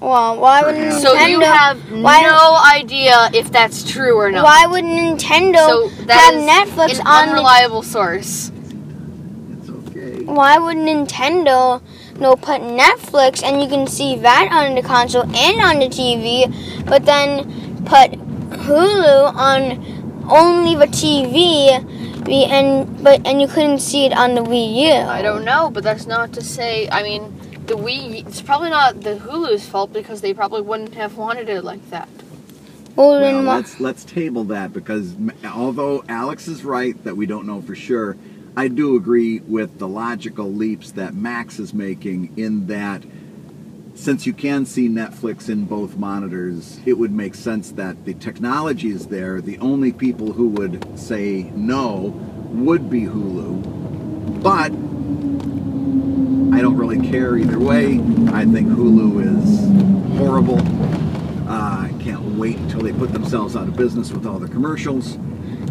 Well, 0.00 0.38
why 0.38 0.62
would 0.62 0.74
Nintendo 0.74 1.00
So 1.00 1.14
you 1.14 1.40
have 1.40 1.78
why- 1.90 2.20
no 2.22 2.58
idea 2.78 3.30
if 3.32 3.50
that's 3.50 3.82
true 3.90 4.18
or 4.18 4.30
not. 4.30 4.44
why 4.44 4.66
would 4.66 4.84
Nintendo 4.84 5.66
so 5.66 5.88
have 5.88 6.06
that 6.08 6.34
is 6.34 6.44
Netflix 6.44 7.00
an 7.00 7.06
on 7.06 7.26
the 7.28 7.32
unreliable 7.32 7.82
source. 7.82 8.50
It's 9.60 9.70
okay. 9.70 10.24
why 10.24 10.58
would 10.58 10.76
Nintendo 10.76 11.80
no 12.20 12.36
put 12.36 12.60
Netflix 12.62 13.42
and 13.42 13.62
you 13.62 13.68
can 13.68 13.86
see 13.86 14.16
that 14.16 14.48
on 14.52 14.74
the 14.74 14.82
console 14.82 15.22
and 15.22 15.60
on 15.60 15.78
the 15.78 15.86
TV, 15.88 16.46
but 16.86 17.04
then 17.04 17.44
put 17.84 18.12
Hulu 18.66 19.34
on 19.34 20.24
only 20.30 20.74
the 20.74 20.86
TV, 20.86 21.68
the- 22.24 22.44
and 22.46 23.02
but 23.02 23.26
and 23.26 23.40
you 23.40 23.46
couldn't 23.48 23.80
see 23.80 24.06
it 24.06 24.12
on 24.12 24.34
the 24.34 24.42
Wii 24.42 24.74
U. 24.88 24.92
I 25.08 25.22
don't 25.22 25.44
know, 25.44 25.70
but 25.70 25.84
that's 25.84 26.06
not 26.06 26.32
to 26.34 26.42
say. 26.42 26.88
I 26.90 27.02
mean, 27.02 27.32
the 27.66 27.74
Wii. 27.74 28.26
It's 28.26 28.42
probably 28.42 28.70
not 28.70 29.02
the 29.02 29.16
Hulu's 29.16 29.66
fault 29.66 29.92
because 29.92 30.20
they 30.20 30.34
probably 30.34 30.62
wouldn't 30.62 30.94
have 30.94 31.16
wanted 31.16 31.48
it 31.48 31.62
like 31.64 31.88
that. 31.90 32.08
Well, 32.96 33.20
Well, 33.20 33.42
let's 33.42 33.78
let's 33.78 34.04
table 34.04 34.44
that 34.44 34.72
because 34.72 35.14
although 35.44 36.02
Alex 36.08 36.48
is 36.48 36.64
right 36.64 37.02
that 37.04 37.14
we 37.16 37.26
don't 37.26 37.46
know 37.46 37.60
for 37.60 37.74
sure, 37.74 38.16
I 38.58 38.68
do 38.68 38.96
agree 38.96 39.40
with 39.40 39.78
the 39.78 39.86
logical 39.86 40.50
leaps 40.50 40.92
that 40.92 41.14
Max 41.14 41.58
is 41.58 41.74
making 41.74 42.32
in 42.38 42.68
that 42.68 43.02
since 43.94 44.26
you 44.26 44.32
can 44.32 44.64
see 44.64 44.88
Netflix 44.88 45.50
in 45.50 45.66
both 45.66 45.98
monitors, 45.98 46.80
it 46.86 46.94
would 46.94 47.12
make 47.12 47.34
sense 47.34 47.72
that 47.72 48.06
the 48.06 48.14
technology 48.14 48.88
is 48.88 49.08
there. 49.08 49.42
The 49.42 49.58
only 49.58 49.92
people 49.92 50.32
who 50.32 50.48
would 50.48 50.98
say 50.98 51.50
no 51.54 52.14
would 52.50 52.88
be 52.88 53.02
Hulu. 53.02 54.42
But 54.42 54.72
I 56.56 56.62
don't 56.62 56.78
really 56.78 57.06
care 57.06 57.36
either 57.36 57.58
way. 57.58 58.00
I 58.32 58.46
think 58.46 58.68
Hulu 58.68 59.20
is 59.20 60.18
horrible. 60.18 60.60
Uh, 61.46 61.90
I 61.90 61.94
can't 62.02 62.22
wait 62.38 62.56
until 62.56 62.80
they 62.80 62.92
put 62.92 63.12
themselves 63.12 63.54
out 63.54 63.68
of 63.68 63.76
business 63.76 64.12
with 64.12 64.24
all 64.24 64.38
the 64.38 64.48
commercials. 64.48 65.18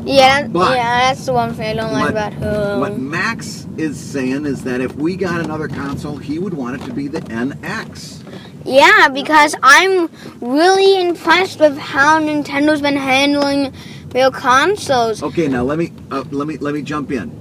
Yeah, 0.06 0.48
But- 0.48 0.76
yeah, 0.76 1.08
that's 1.08 1.26
the 1.26 1.34
one 1.34 1.54
thing 1.54 1.68
I 1.68 1.82
don't 1.82 1.94
like 1.94 2.10
about 2.12 2.34
Hulu. 2.34 2.80
What 2.80 3.00
Max 3.00 3.68
is 3.78 4.00
saying 4.00 4.46
is 4.46 4.64
that 4.64 4.80
if 4.82 4.96
we 4.96 5.16
got 5.16 5.42
another 5.42 5.68
console, 5.68 6.18
he 6.18 6.40
would 6.40 6.54
want 6.54 6.82
it 6.82 6.86
to 6.86 6.94
be 6.94 7.08
the 7.08 7.22
NX. 7.22 8.24
Yeah, 8.64 9.10
because 9.10 9.56
I'm 9.62 10.10
really 10.42 11.00
impressed 11.02 11.60
with 11.60 11.78
how 11.78 12.20
Nintendo's 12.20 12.82
been 12.82 12.98
handling 12.98 13.74
real 14.14 14.32
consoles. 14.32 15.22
Okay, 15.22 15.48
now 15.48 15.64
let 15.64 15.78
me 15.78 15.92
uh, 16.12 16.24
let 16.32 16.48
me 16.48 16.58
let 16.58 16.74
me 16.74 16.82
jump 16.82 17.12
in. 17.12 17.32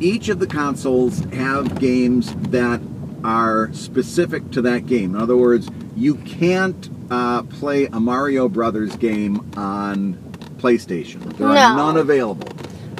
Each 0.00 0.28
of 0.28 0.38
the 0.38 0.46
consoles 0.46 1.20
have 1.32 1.78
games 1.78 2.34
that 2.50 2.80
are 3.24 3.70
specific 3.72 4.50
to 4.52 4.62
that 4.62 4.86
game. 4.86 5.14
In 5.14 5.20
other 5.20 5.36
words, 5.36 5.68
you 5.96 6.14
can't 6.16 6.88
uh, 7.10 7.42
play 7.44 7.86
a 7.86 8.00
Mario 8.00 8.48
Brothers 8.48 8.96
game 8.96 9.50
on 9.56 10.18
PlayStation. 10.60 11.36
There 11.36 11.48
are 11.48 11.54
No. 11.54 11.76
none 11.76 11.96
available. 11.96 12.48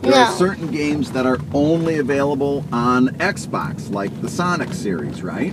There 0.02 0.14
are 0.14 0.32
certain 0.32 0.68
games 0.70 1.10
that 1.12 1.26
are 1.26 1.38
only 1.52 1.98
available 1.98 2.64
on 2.72 3.08
Xbox, 3.18 3.92
like 3.92 4.18
the 4.22 4.30
Sonic 4.30 4.72
series, 4.72 5.22
right? 5.22 5.52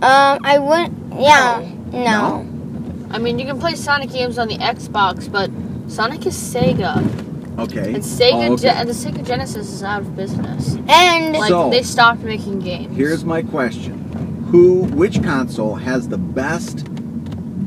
Um, 0.00 0.38
I 0.44 0.58
wouldn't. 0.58 0.94
Yeah, 1.20 1.62
no. 1.92 2.04
No? 2.04 2.46
I 3.10 3.18
mean, 3.18 3.38
you 3.38 3.46
can 3.46 3.58
play 3.58 3.74
Sonic 3.74 4.10
games 4.12 4.38
on 4.38 4.46
the 4.48 4.58
Xbox, 4.58 5.30
but 5.30 5.50
Sonic 5.88 6.24
is 6.26 6.34
Sega, 6.36 6.98
Okay. 7.58 7.94
and 7.94 8.02
Sega 8.02 8.48
Oh, 8.48 8.52
okay. 8.52 8.62
Ge- 8.62 8.74
and 8.76 8.88
the 8.88 8.92
Sega 8.92 9.24
Genesis 9.26 9.72
is 9.72 9.82
out 9.82 10.02
of 10.02 10.16
business. 10.16 10.76
And 10.88 11.34
Like 11.36 11.48
So- 11.48 11.70
they 11.70 11.82
stopped 11.82 12.22
making 12.22 12.60
games. 12.60 12.96
Here's 12.96 13.24
my 13.24 13.42
question. 13.42 14.46
Who 14.52 14.84
which 14.94 15.20
console 15.22 15.74
has 15.74 16.08
the 16.08 16.18
best 16.18 16.86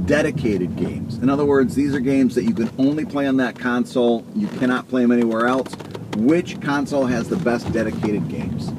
dedicated 0.07 0.75
games? 0.75 1.17
In 1.19 1.29
other 1.29 1.45
words, 1.45 1.75
these 1.75 1.93
are 1.93 1.99
games 1.99 2.33
that 2.35 2.43
you 2.45 2.53
can 2.53 2.71
only 2.79 3.05
play 3.05 3.27
on 3.27 3.37
that 3.37 3.59
console. 3.59 4.25
You 4.35 4.47
cannot 4.47 4.87
play 4.87 5.03
them 5.03 5.11
anywhere 5.11 5.47
else. 5.47 5.71
Which 6.17 6.59
console 6.61 7.05
has 7.05 7.29
the 7.29 7.37
best 7.37 7.71
dedicated 7.71 8.27
games? 8.27 8.71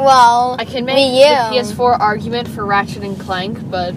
well, 0.00 0.56
I 0.58 0.64
can 0.64 0.84
make 0.84 0.96
Wii 0.96 1.50
the 1.50 1.56
PS4 1.56 2.00
argument 2.00 2.48
for 2.48 2.64
Ratchet 2.64 3.02
and 3.02 3.18
Clank, 3.20 3.70
but 3.70 3.94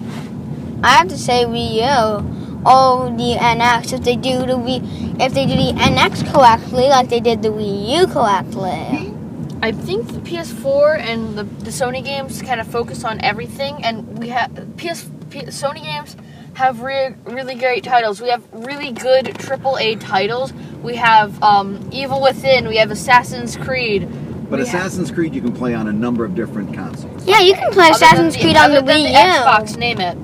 I 0.82 0.90
have 0.90 1.08
to 1.08 1.18
say 1.18 1.44
Wii 1.44 1.74
U. 1.76 2.44
Or 2.66 3.10
the 3.10 3.36
NX 3.38 3.92
if 3.92 4.04
they 4.04 4.16
do 4.16 4.38
the 4.38 4.54
Wii, 4.54 5.20
if 5.20 5.34
they 5.34 5.44
do 5.44 5.54
the 5.54 5.72
NX 5.72 6.32
correctly, 6.32 6.88
like 6.88 7.10
they 7.10 7.20
did 7.20 7.42
the 7.42 7.48
Wii 7.48 8.00
U 8.00 8.06
correctly. 8.06 9.12
I 9.60 9.72
think 9.72 10.08
the 10.08 10.20
PS4 10.20 10.98
and 10.98 11.36
the, 11.36 11.44
the 11.44 11.70
Sony 11.70 12.02
games 12.02 12.40
kind 12.40 12.60
of 12.60 12.66
focus 12.66 13.04
on 13.04 13.20
everything, 13.20 13.84
and 13.84 14.18
we 14.18 14.28
have 14.28 14.50
PS, 14.78 15.10
P, 15.28 15.40
Sony 15.42 15.82
games 15.82 16.16
have 16.54 16.80
re- 16.80 17.14
really 17.24 17.54
great 17.54 17.84
titles. 17.84 18.20
We 18.20 18.28
have 18.28 18.42
really 18.52 18.92
good 18.92 19.26
AAA 19.26 20.00
titles. 20.00 20.52
We 20.82 20.96
have 20.96 21.42
um, 21.42 21.88
Evil 21.92 22.20
Within. 22.22 22.68
We 22.68 22.76
have 22.76 22.90
Assassin's 22.90 23.56
Creed. 23.56 24.08
But 24.50 24.60
We 24.60 24.66
have- 24.66 24.68
Assassin's 24.74 25.10
Creed 25.10 25.34
you 25.34 25.40
can 25.40 25.52
play 25.52 25.74
on 25.74 25.88
a 25.88 25.92
number 25.92 26.24
of 26.24 26.34
different 26.34 26.74
consoles. 26.74 27.26
Yeah, 27.26 27.40
you 27.40 27.54
can 27.54 27.72
play 27.72 27.90
Other 27.90 27.98
than 27.98 28.08
Assassin's 28.08 28.36
Creed 28.36 28.56
on 28.56 28.70
the 28.70 28.82
than 28.82 28.98
Wii 28.98 29.08
U. 29.10 29.14
Xbox, 29.14 29.76
name 29.76 30.00
it. 30.00 30.16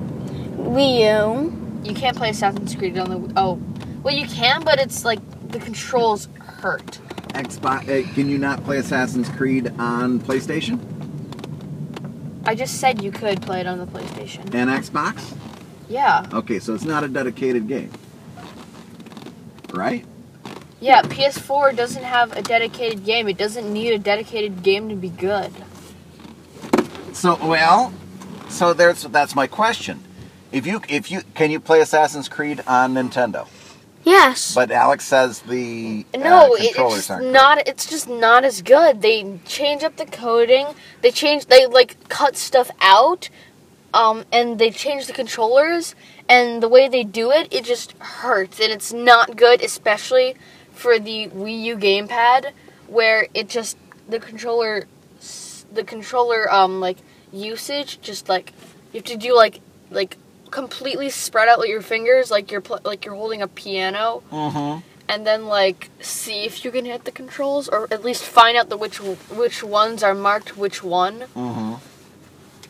Wii 0.57 0.99
U. 1.43 1.81
You 1.83 1.95
can't 1.95 2.15
play 2.15 2.29
Assassin's 2.29 2.75
Creed 2.75 2.97
on 2.97 3.09
the. 3.09 3.33
Oh, 3.35 3.59
well, 4.03 4.13
you 4.13 4.27
can, 4.27 4.63
but 4.63 4.79
it's 4.79 5.03
like 5.03 5.19
the 5.51 5.59
controls 5.59 6.27
hurt. 6.39 6.99
Xbox 7.29 7.83
uh, 7.87 8.13
can 8.13 8.29
you 8.29 8.37
not 8.37 8.63
play 8.63 8.77
Assassin's 8.77 9.29
Creed 9.29 9.71
on 9.79 10.19
PlayStation 10.19 10.79
I 12.45 12.55
just 12.55 12.79
said 12.79 13.03
you 13.03 13.11
could 13.11 13.41
play 13.41 13.61
it 13.61 13.67
on 13.67 13.77
the 13.77 13.85
PlayStation. 13.85 14.53
and 14.53 14.69
Xbox? 14.69 15.33
Yeah, 15.91 16.25
Okay, 16.33 16.59
so 16.59 16.73
it's 16.73 16.85
not 16.85 17.03
a 17.03 17.07
dedicated 17.09 17.67
game. 17.67 17.91
Right? 19.73 20.05
yeah. 20.79 21.01
PS4 21.03 21.75
doesn't 21.75 22.03
have 22.03 22.31
a 22.35 22.41
dedicated 22.41 23.03
game. 23.05 23.27
It 23.27 23.37
doesn't 23.37 23.71
need 23.71 23.91
a 23.93 23.99
dedicated 23.99 24.63
game 24.63 24.87
to 24.89 24.95
be 24.95 25.09
good. 25.09 25.51
So 27.13 27.37
well, 27.45 27.93
so 28.49 28.73
there's 28.73 29.03
that's 29.03 29.35
my 29.35 29.47
question. 29.47 30.01
If 30.51 30.65
you 30.65 30.81
if 30.89 31.11
you 31.11 31.21
can 31.33 31.51
you 31.51 31.59
play 31.59 31.81
Assassin's 31.81 32.29
Creed 32.29 32.63
on 32.67 32.93
Nintendo? 32.93 33.47
Yes. 34.03 34.55
But 34.55 34.71
Alex 34.71 35.05
says 35.05 35.41
the 35.41 36.05
No, 36.17 36.53
uh, 36.53 36.55
it, 36.55 36.73
controllers 36.73 36.99
it's 36.99 37.09
aren't. 37.11 37.31
not. 37.31 37.67
It's 37.67 37.85
just 37.85 38.09
not 38.09 38.43
as 38.43 38.61
good. 38.61 39.01
They 39.01 39.39
change 39.45 39.83
up 39.83 39.97
the 39.97 40.05
coding. 40.07 40.67
They 41.01 41.11
change. 41.11 41.45
They 41.47 41.65
like 41.67 42.09
cut 42.09 42.35
stuff 42.35 42.71
out, 42.79 43.29
um, 43.93 44.25
and 44.31 44.59
they 44.59 44.71
change 44.71 45.07
the 45.07 45.13
controllers. 45.13 45.95
And 46.29 46.63
the 46.63 46.69
way 46.69 46.87
they 46.87 47.03
do 47.03 47.29
it, 47.31 47.47
it 47.51 47.65
just 47.65 47.91
hurts, 47.99 48.59
and 48.59 48.71
it's 48.71 48.93
not 48.93 49.35
good, 49.35 49.61
especially 49.61 50.35
for 50.71 50.97
the 50.97 51.27
Wii 51.27 51.61
U 51.63 51.75
gamepad, 51.77 52.51
where 52.87 53.27
it 53.33 53.49
just 53.49 53.75
the 54.07 54.19
controller, 54.19 54.85
the 55.73 55.83
controller 55.83 56.51
um 56.53 56.79
like 56.79 56.97
usage 57.33 57.99
just 58.01 58.27
like 58.27 58.51
you 58.91 58.97
have 58.99 59.05
to 59.05 59.15
do 59.17 59.33
like 59.35 59.61
like 59.89 60.17
completely 60.49 61.09
spread 61.09 61.47
out 61.47 61.59
with 61.59 61.69
your 61.69 61.81
fingers 61.81 62.29
like 62.29 62.51
you're 62.51 62.59
pl- 62.59 62.81
like 62.83 63.05
you're 63.05 63.15
holding 63.15 63.41
a 63.41 63.47
piano 63.47 64.21
Mhm. 64.31 64.83
and 65.07 65.25
then 65.25 65.45
like 65.45 65.89
see 66.01 66.43
if 66.43 66.65
you 66.65 66.71
can 66.71 66.83
hit 66.83 67.05
the 67.05 67.11
controls 67.11 67.69
or 67.69 67.87
at 67.89 68.03
least 68.03 68.23
find 68.23 68.57
out 68.57 68.67
the 68.67 68.75
which 68.75 68.97
which 68.99 69.63
ones 69.63 70.03
are 70.03 70.13
marked 70.13 70.57
which 70.57 70.83
one. 70.83 71.23
Mhm. 71.35 71.79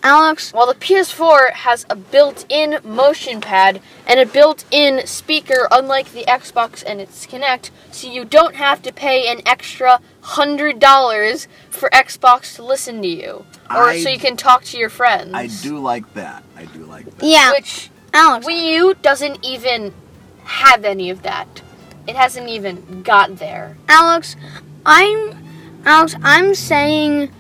Alex, 0.04 0.52
While 0.52 0.66
the 0.68 0.74
PS4 0.74 1.52
has 1.52 1.86
a 1.90 1.96
built-in 1.96 2.80
motion 2.84 3.40
pad 3.40 3.82
and 4.08 4.20
a 4.20 4.26
built-in 4.26 5.06
speaker 5.06 5.68
unlike 5.72 6.12
the 6.12 6.24
Xbox 6.24 6.84
and 6.86 7.00
its 7.00 7.28
Kinect, 7.28 7.70
so 7.92 8.08
you 8.10 8.26
don't 8.26 8.56
have 8.56 8.82
to 8.82 8.92
pay 8.92 9.28
an 9.32 9.42
extra 9.46 10.00
$100 10.24 11.48
for 11.70 11.90
Xbox 11.90 12.56
to 12.56 12.64
listen 12.64 13.02
to 13.02 13.08
you 13.08 13.46
or 13.70 13.90
I- 13.90 14.02
so 14.02 14.10
you 14.10 14.20
can 14.20 14.36
talk 14.38 14.64
to 14.66 14.78
your 14.78 14.90
friends. 14.90 15.32
I 15.34 15.48
do 15.48 15.78
like 15.78 16.12
that. 16.16 16.44
I 16.58 16.66
do 16.66 16.86
like 16.86 17.06
that. 17.18 17.26
yeah, 17.26 17.52
Which 17.52 17.90
Alex. 18.14 18.46
Wii 18.48 18.64
U 18.74 18.96
doesn't 19.02 19.46
even 19.46 19.94
have 20.44 20.84
any 20.84 21.10
of 21.10 21.22
that. 21.24 21.62
It 22.08 22.16
hasn't 22.16 22.50
even 22.50 23.04
got 23.04 23.38
there. 23.38 23.78
Alex, 23.88 24.36
I'm 24.86 25.38
Alex, 25.86 26.16
I'm 26.24 26.56
saying 26.56 27.32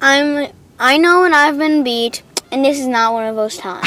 I'm 0.00 0.50
I 0.82 0.96
know 0.96 1.20
when 1.20 1.34
I've 1.34 1.58
been 1.58 1.84
beat 1.84 2.22
and 2.50 2.64
this 2.64 2.80
is 2.80 2.86
not 2.86 3.12
one 3.12 3.26
of 3.26 3.36
those 3.36 3.58
times. 3.58 3.86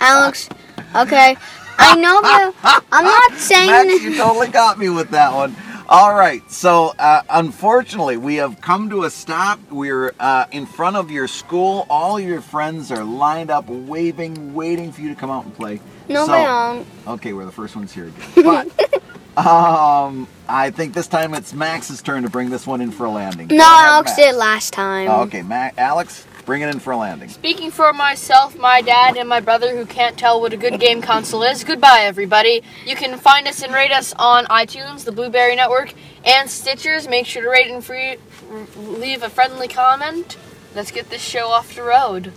Alex, 0.00 0.48
okay. 0.96 1.36
I 1.78 1.94
know 1.94 2.20
that 2.20 2.82
I'm 2.90 3.04
not 3.04 3.32
saying 3.38 3.70
Max, 3.70 4.02
you 4.02 4.16
totally 4.16 4.48
got 4.48 4.76
me 4.76 4.88
with 4.88 5.10
that 5.10 5.32
one. 5.32 5.54
All 5.88 6.14
right, 6.14 6.42
so 6.50 6.94
uh, 6.98 7.22
unfortunately, 7.30 8.16
we 8.16 8.34
have 8.36 8.60
come 8.60 8.90
to 8.90 9.04
a 9.04 9.10
stop. 9.10 9.60
We're 9.70 10.12
uh, 10.18 10.46
in 10.50 10.66
front 10.66 10.96
of 10.96 11.12
your 11.12 11.28
school. 11.28 11.86
All 11.88 12.18
your 12.18 12.40
friends 12.40 12.90
are 12.90 13.04
lined 13.04 13.52
up, 13.52 13.68
waving, 13.68 14.52
waiting 14.52 14.90
for 14.90 15.00
you 15.02 15.10
to 15.10 15.14
come 15.14 15.30
out 15.30 15.44
and 15.44 15.54
play. 15.54 15.78
no 16.08 16.26
so, 16.26 16.32
they 16.32 16.42
don't. 16.42 16.86
Okay, 17.06 17.32
we're 17.32 17.44
the 17.44 17.52
first 17.52 17.76
ones 17.76 17.92
here 17.92 18.08
again. 18.08 18.26
But 18.44 19.02
um, 19.36 20.26
I 20.48 20.70
think 20.70 20.94
this 20.94 21.06
time 21.08 21.34
it's 21.34 21.52
Max's 21.52 22.00
turn 22.02 22.22
to 22.22 22.30
bring 22.30 22.50
this 22.50 22.66
one 22.66 22.80
in 22.80 22.90
for 22.90 23.04
a 23.04 23.10
landing. 23.10 23.48
No, 23.48 23.64
Alex 23.64 24.10
Max. 24.10 24.16
did 24.16 24.34
it 24.34 24.36
last 24.36 24.72
time. 24.72 25.08
Oh, 25.10 25.22
okay, 25.22 25.42
Ma- 25.42 25.70
Alex, 25.76 26.26
bring 26.46 26.62
it 26.62 26.68
in 26.68 26.78
for 26.78 26.92
a 26.92 26.96
landing. 26.96 27.28
Speaking 27.28 27.70
for 27.70 27.92
myself, 27.92 28.58
my 28.58 28.80
dad, 28.80 29.16
and 29.16 29.28
my 29.28 29.40
brother 29.40 29.76
who 29.76 29.84
can't 29.84 30.16
tell 30.18 30.40
what 30.40 30.52
a 30.52 30.56
good 30.56 30.80
game 30.80 31.02
console 31.02 31.42
is, 31.42 31.64
goodbye, 31.64 32.00
everybody. 32.02 32.62
You 32.86 32.96
can 32.96 33.18
find 33.18 33.46
us 33.46 33.62
and 33.62 33.74
rate 33.74 33.92
us 33.92 34.14
on 34.18 34.46
iTunes, 34.46 35.04
the 35.04 35.12
Blueberry 35.12 35.54
Network, 35.56 35.92
and 36.24 36.48
Stitchers. 36.48 37.08
Make 37.08 37.26
sure 37.26 37.42
to 37.42 37.50
rate 37.50 37.70
and 37.70 37.84
free, 37.84 38.16
leave 38.76 39.22
a 39.22 39.28
friendly 39.28 39.68
comment. 39.68 40.36
Let's 40.74 40.90
get 40.90 41.10
this 41.10 41.22
show 41.22 41.48
off 41.48 41.74
the 41.74 41.82
road. 41.82 42.32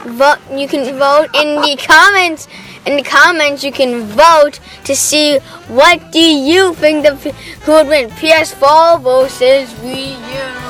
Vote. 0.00 0.38
You 0.50 0.66
can 0.66 0.98
vote 0.98 1.28
in 1.34 1.60
the 1.60 1.76
comments. 1.76 2.48
In 2.84 2.96
the 2.96 3.02
comments, 3.02 3.62
you 3.62 3.72
can 3.72 4.02
vote 4.02 4.58
to 4.84 4.96
see 4.96 5.38
what 5.68 6.10
do 6.10 6.20
you 6.20 6.74
think 6.74 7.04
the 7.04 7.14
who 7.62 7.72
would 7.72 7.86
win 7.86 8.10
PS4 8.10 9.02
versus 9.02 9.72
Wii 9.74 10.18
U. 10.58 10.61